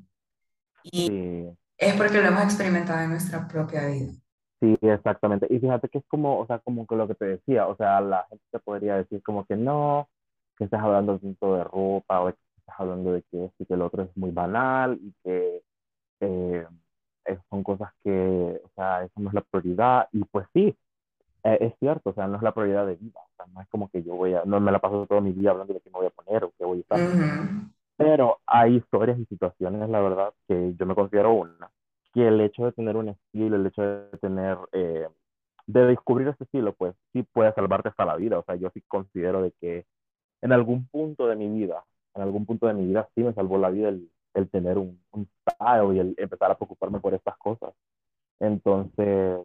y 0.83 1.07
Sí. 1.07 1.57
es 1.77 1.93
porque 1.95 2.21
lo 2.21 2.27
hemos 2.27 2.43
experimentado 2.43 3.01
en 3.01 3.09
nuestra 3.09 3.47
propia 3.47 3.87
vida. 3.87 4.13
Sí, 4.61 4.77
exactamente. 4.81 5.47
Y 5.49 5.59
fíjate 5.59 5.89
que 5.89 5.99
es 5.99 6.05
como, 6.07 6.39
o 6.39 6.47
sea, 6.47 6.59
como 6.59 6.87
que 6.87 6.95
lo 6.95 7.07
que 7.07 7.15
te 7.15 7.25
decía, 7.25 7.67
o 7.67 7.75
sea, 7.75 8.01
la 8.01 8.25
gente 8.29 8.43
te 8.51 8.59
podría 8.59 8.95
decir 8.97 9.21
como 9.21 9.45
que 9.45 9.55
no, 9.55 10.09
que 10.57 10.63
estás 10.65 10.81
hablando 10.81 11.19
tanto 11.19 11.55
de 11.57 11.63
ropa 11.65 12.21
o 12.23 12.27
que 12.27 12.39
estás 12.59 12.75
hablando 12.79 13.11
de 13.13 13.23
que 13.23 13.45
esto 13.45 13.63
y 13.63 13.65
que 13.67 13.73
el 13.75 13.81
otro 13.81 14.03
es 14.03 14.17
muy 14.17 14.31
banal 14.31 14.97
y 15.01 15.13
que 15.23 15.61
eh, 16.21 16.67
son 17.49 17.63
cosas 17.63 17.91
que, 18.03 18.11
o 18.63 18.69
sea, 18.75 19.03
eso 19.03 19.13
no 19.21 19.29
es 19.29 19.35
la 19.35 19.41
prioridad. 19.41 20.09
Y 20.13 20.23
pues 20.25 20.47
sí, 20.53 20.75
eh, 21.43 21.57
es 21.61 21.73
cierto, 21.79 22.11
o 22.11 22.13
sea, 22.13 22.27
no 22.27 22.37
es 22.37 22.43
la 22.43 22.53
prioridad 22.53 22.87
de 22.87 22.95
vida. 22.97 23.19
O 23.21 23.29
sea, 23.37 23.45
no 23.53 23.61
es 23.61 23.69
como 23.69 23.89
que 23.89 24.03
yo 24.03 24.15
voy 24.15 24.33
a, 24.35 24.43
no 24.45 24.59
me 24.61 24.71
la 24.71 24.79
paso 24.79 25.07
todo 25.07 25.21
mi 25.21 25.33
día 25.33 25.51
hablando 25.51 25.73
de 25.73 25.81
qué 25.81 25.89
me 25.91 25.99
voy 25.99 26.07
a 26.07 26.11
poner 26.11 26.43
o 26.45 26.53
qué 26.57 26.65
voy 26.65 26.79
a 26.79 26.81
usar. 26.81 27.03
Ujú, 27.03 27.71
Pero 27.97 28.39
hay 28.47 28.75
historias 28.77 29.19
y 29.19 29.25
situaciones, 29.25 29.89
la 29.89 30.01
verdad, 30.01 30.33
que 30.47 30.73
yo 30.77 30.85
me 30.85 30.95
considero 30.95 31.33
una, 31.33 31.71
que 32.15 32.27
el 32.27 32.39
hecho 32.41 32.65
de 32.65 32.71
tener 32.71 32.95
un 32.95 33.09
estilo, 33.09 33.57
el 33.57 33.67
hecho 33.67 33.81
de 33.83 34.17
tener, 34.19 34.57
eh, 34.71 35.07
de 35.67 35.85
descubrir 35.85 36.29
ese 36.29 36.45
estilo, 36.45 36.73
pues 36.73 36.95
sí 37.13 37.23
puede 37.23 37.53
salvarte 37.53 37.89
hasta 37.89 38.05
la 38.05 38.15
vida. 38.15 38.39
O 38.39 38.43
sea, 38.45 38.55
yo 38.55 38.69
sí 38.73 38.81
considero 38.87 39.41
de 39.41 39.51
que 39.59 39.85
en 40.41 40.53
algún 40.53 40.87
punto 40.87 41.27
de 41.27 41.35
mi 41.35 41.49
vida, 41.49 41.83
en 42.15 42.21
algún 42.21 42.45
punto 42.45 42.67
de 42.67 42.73
mi 42.73 42.87
vida 42.87 43.09
sí 43.15 43.23
me 43.23 43.33
salvó 43.33 43.57
la 43.57 43.69
vida 43.69 43.89
el, 43.89 44.09
el 44.33 44.49
tener 44.49 44.77
un, 44.77 44.97
un 45.11 45.27
style 45.41 45.95
y 45.95 45.99
el 45.99 46.15
empezar 46.17 46.51
a 46.51 46.55
preocuparme 46.55 47.01
por 47.01 47.13
estas 47.13 47.37
cosas. 47.37 47.73
Entonces, 48.39 49.39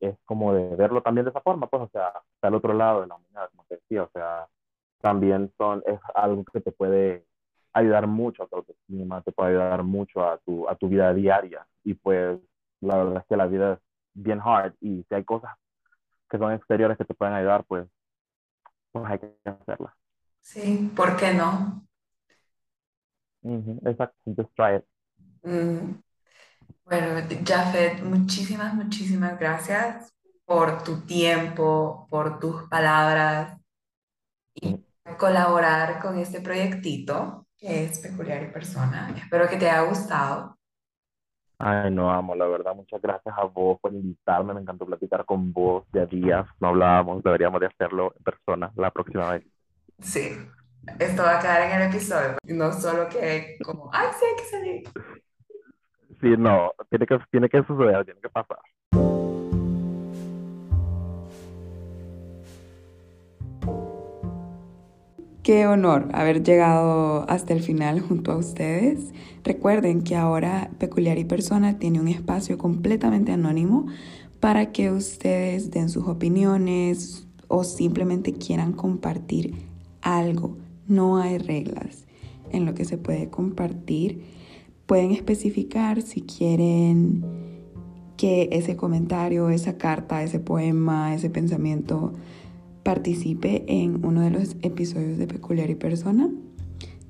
es 0.00 0.16
como 0.24 0.54
de 0.54 0.76
verlo 0.76 1.02
también 1.02 1.24
de 1.24 1.30
esa 1.30 1.40
forma, 1.40 1.66
pues, 1.68 1.82
o 1.82 1.88
sea, 1.88 2.08
está 2.34 2.48
al 2.48 2.54
otro 2.54 2.72
lado 2.72 3.00
de 3.02 3.08
la 3.08 3.16
moneda, 3.18 3.48
como 3.48 3.64
te 3.68 3.76
decía, 3.76 4.04
o 4.04 4.10
sea, 4.12 4.48
también 5.00 5.52
son, 5.58 5.82
es 5.86 6.00
algo 6.14 6.44
que 6.44 6.60
te 6.60 6.72
puede 6.72 7.24
ayudar 7.78 8.06
mucho 8.06 8.42
a 8.44 8.48
tu 8.48 8.56
autoestima, 8.56 9.22
te 9.22 9.32
puede 9.32 9.50
ayudar 9.50 9.82
mucho 9.84 10.24
a 10.28 10.38
tu, 10.38 10.68
a 10.68 10.76
tu 10.76 10.88
vida 10.88 11.12
diaria. 11.14 11.66
Y 11.84 11.94
pues, 11.94 12.38
la 12.80 12.96
verdad 12.98 13.18
es 13.18 13.26
que 13.28 13.36
la 13.36 13.46
vida 13.46 13.74
es 13.74 13.78
bien 14.14 14.40
hard 14.44 14.74
y 14.80 15.04
si 15.08 15.14
hay 15.14 15.24
cosas 15.24 15.52
que 16.30 16.38
son 16.38 16.52
exteriores 16.54 16.98
que 16.98 17.04
te 17.06 17.14
pueden 17.14 17.34
ayudar, 17.34 17.64
pues, 17.66 17.88
pues 18.92 19.04
hay 19.06 19.18
que 19.18 19.34
hacerlas. 19.44 19.94
Sí, 20.40 20.90
¿por 20.96 21.14
qué 21.18 21.34
no? 21.34 21.86
Exacto, 23.86 24.34
just 24.36 24.50
try 24.56 24.76
it. 24.76 24.84
Mm, 25.42 26.00
Bueno, 26.84 27.20
Jafet, 27.46 28.02
muchísimas, 28.02 28.74
muchísimas 28.74 29.38
gracias 29.38 30.12
por 30.46 30.82
tu 30.84 31.02
tiempo, 31.02 32.06
por 32.10 32.38
tus 32.40 32.64
palabras 32.68 33.58
y 34.54 34.68
Ujú. 34.68 34.82
colaborar 35.18 36.00
con 36.00 36.18
este 36.18 36.40
proyectito 36.40 37.45
que 37.66 37.84
es 37.84 37.98
Peculiar 37.98 38.42
y 38.44 38.46
Persona. 38.46 39.12
Espero 39.16 39.48
que 39.48 39.56
te 39.56 39.68
haya 39.68 39.82
gustado. 39.82 40.56
Ay, 41.58 41.90
no, 41.90 42.12
amo, 42.12 42.34
la 42.34 42.46
verdad, 42.46 42.74
muchas 42.74 43.00
gracias 43.00 43.34
a 43.36 43.44
vos 43.44 43.80
por 43.80 43.92
invitarme, 43.92 44.52
me 44.52 44.60
encantó 44.60 44.84
platicar 44.84 45.24
con 45.24 45.52
vos, 45.54 45.84
ya 45.92 46.04
días 46.04 46.46
no 46.60 46.68
hablábamos, 46.68 47.24
deberíamos 47.24 47.60
de 47.60 47.66
hacerlo 47.66 48.12
en 48.16 48.24
persona 48.24 48.70
la 48.76 48.90
próxima 48.90 49.32
vez. 49.32 49.44
Sí, 50.00 50.36
esto 50.98 51.22
va 51.22 51.38
a 51.38 51.40
quedar 51.40 51.62
en 51.62 51.80
el 51.80 51.88
episodio, 51.88 52.36
no 52.44 52.72
solo 52.72 53.08
que 53.08 53.56
como, 53.64 53.88
ay, 53.90 54.08
sí, 54.18 54.26
hay 54.26 54.36
que 54.36 54.50
salir. 54.50 54.82
Sí, 56.20 56.34
no, 56.36 56.72
tiene 56.90 57.06
que, 57.06 57.18
tiene 57.30 57.48
que 57.48 57.62
suceder, 57.64 58.04
tiene 58.04 58.20
que 58.20 58.28
pasar. 58.28 58.58
Qué 65.46 65.64
honor 65.68 66.08
haber 66.12 66.42
llegado 66.42 67.24
hasta 67.30 67.52
el 67.52 67.62
final 67.62 68.00
junto 68.00 68.32
a 68.32 68.36
ustedes. 68.36 69.12
Recuerden 69.44 70.02
que 70.02 70.16
ahora 70.16 70.72
Peculiar 70.80 71.18
y 71.18 71.24
Persona 71.24 71.78
tiene 71.78 72.00
un 72.00 72.08
espacio 72.08 72.58
completamente 72.58 73.30
anónimo 73.30 73.86
para 74.40 74.72
que 74.72 74.90
ustedes 74.90 75.70
den 75.70 75.88
sus 75.88 76.08
opiniones 76.08 77.28
o 77.46 77.62
simplemente 77.62 78.32
quieran 78.32 78.72
compartir 78.72 79.54
algo. 80.02 80.56
No 80.88 81.18
hay 81.18 81.38
reglas 81.38 82.06
en 82.50 82.66
lo 82.66 82.74
que 82.74 82.84
se 82.84 82.98
puede 82.98 83.30
compartir. 83.30 84.24
Pueden 84.86 85.12
especificar 85.12 86.02
si 86.02 86.22
quieren 86.22 87.24
que 88.16 88.48
ese 88.50 88.74
comentario, 88.74 89.50
esa 89.50 89.78
carta, 89.78 90.24
ese 90.24 90.40
poema, 90.40 91.14
ese 91.14 91.30
pensamiento 91.30 92.14
participe 92.86 93.64
en 93.66 94.06
uno 94.06 94.20
de 94.20 94.30
los 94.30 94.54
episodios 94.62 95.18
de 95.18 95.26
Peculiar 95.26 95.68
y 95.70 95.74
Persona. 95.74 96.30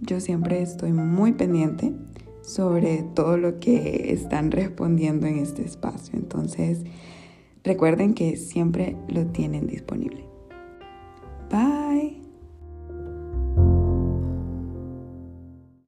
Yo 0.01 0.21
siempre 0.21 0.63
estoy 0.63 0.95
muy 0.95 1.33
pendiente 1.33 1.93
sobre 2.41 3.03
todo 3.15 3.37
lo 3.37 3.61
que 3.61 4.11
están 4.11 4.53
respondiendo 4.53 5.27
en 5.27 5.37
este 5.37 5.67
espacio. 5.67 6.19
Entonces, 6.19 6.85
recuerden 7.63 8.15
que 8.15 8.37
siempre 8.37 8.97
lo 9.09 9.27
tienen 9.27 9.67
disponible. 9.67 10.25
Bye. 11.51 12.26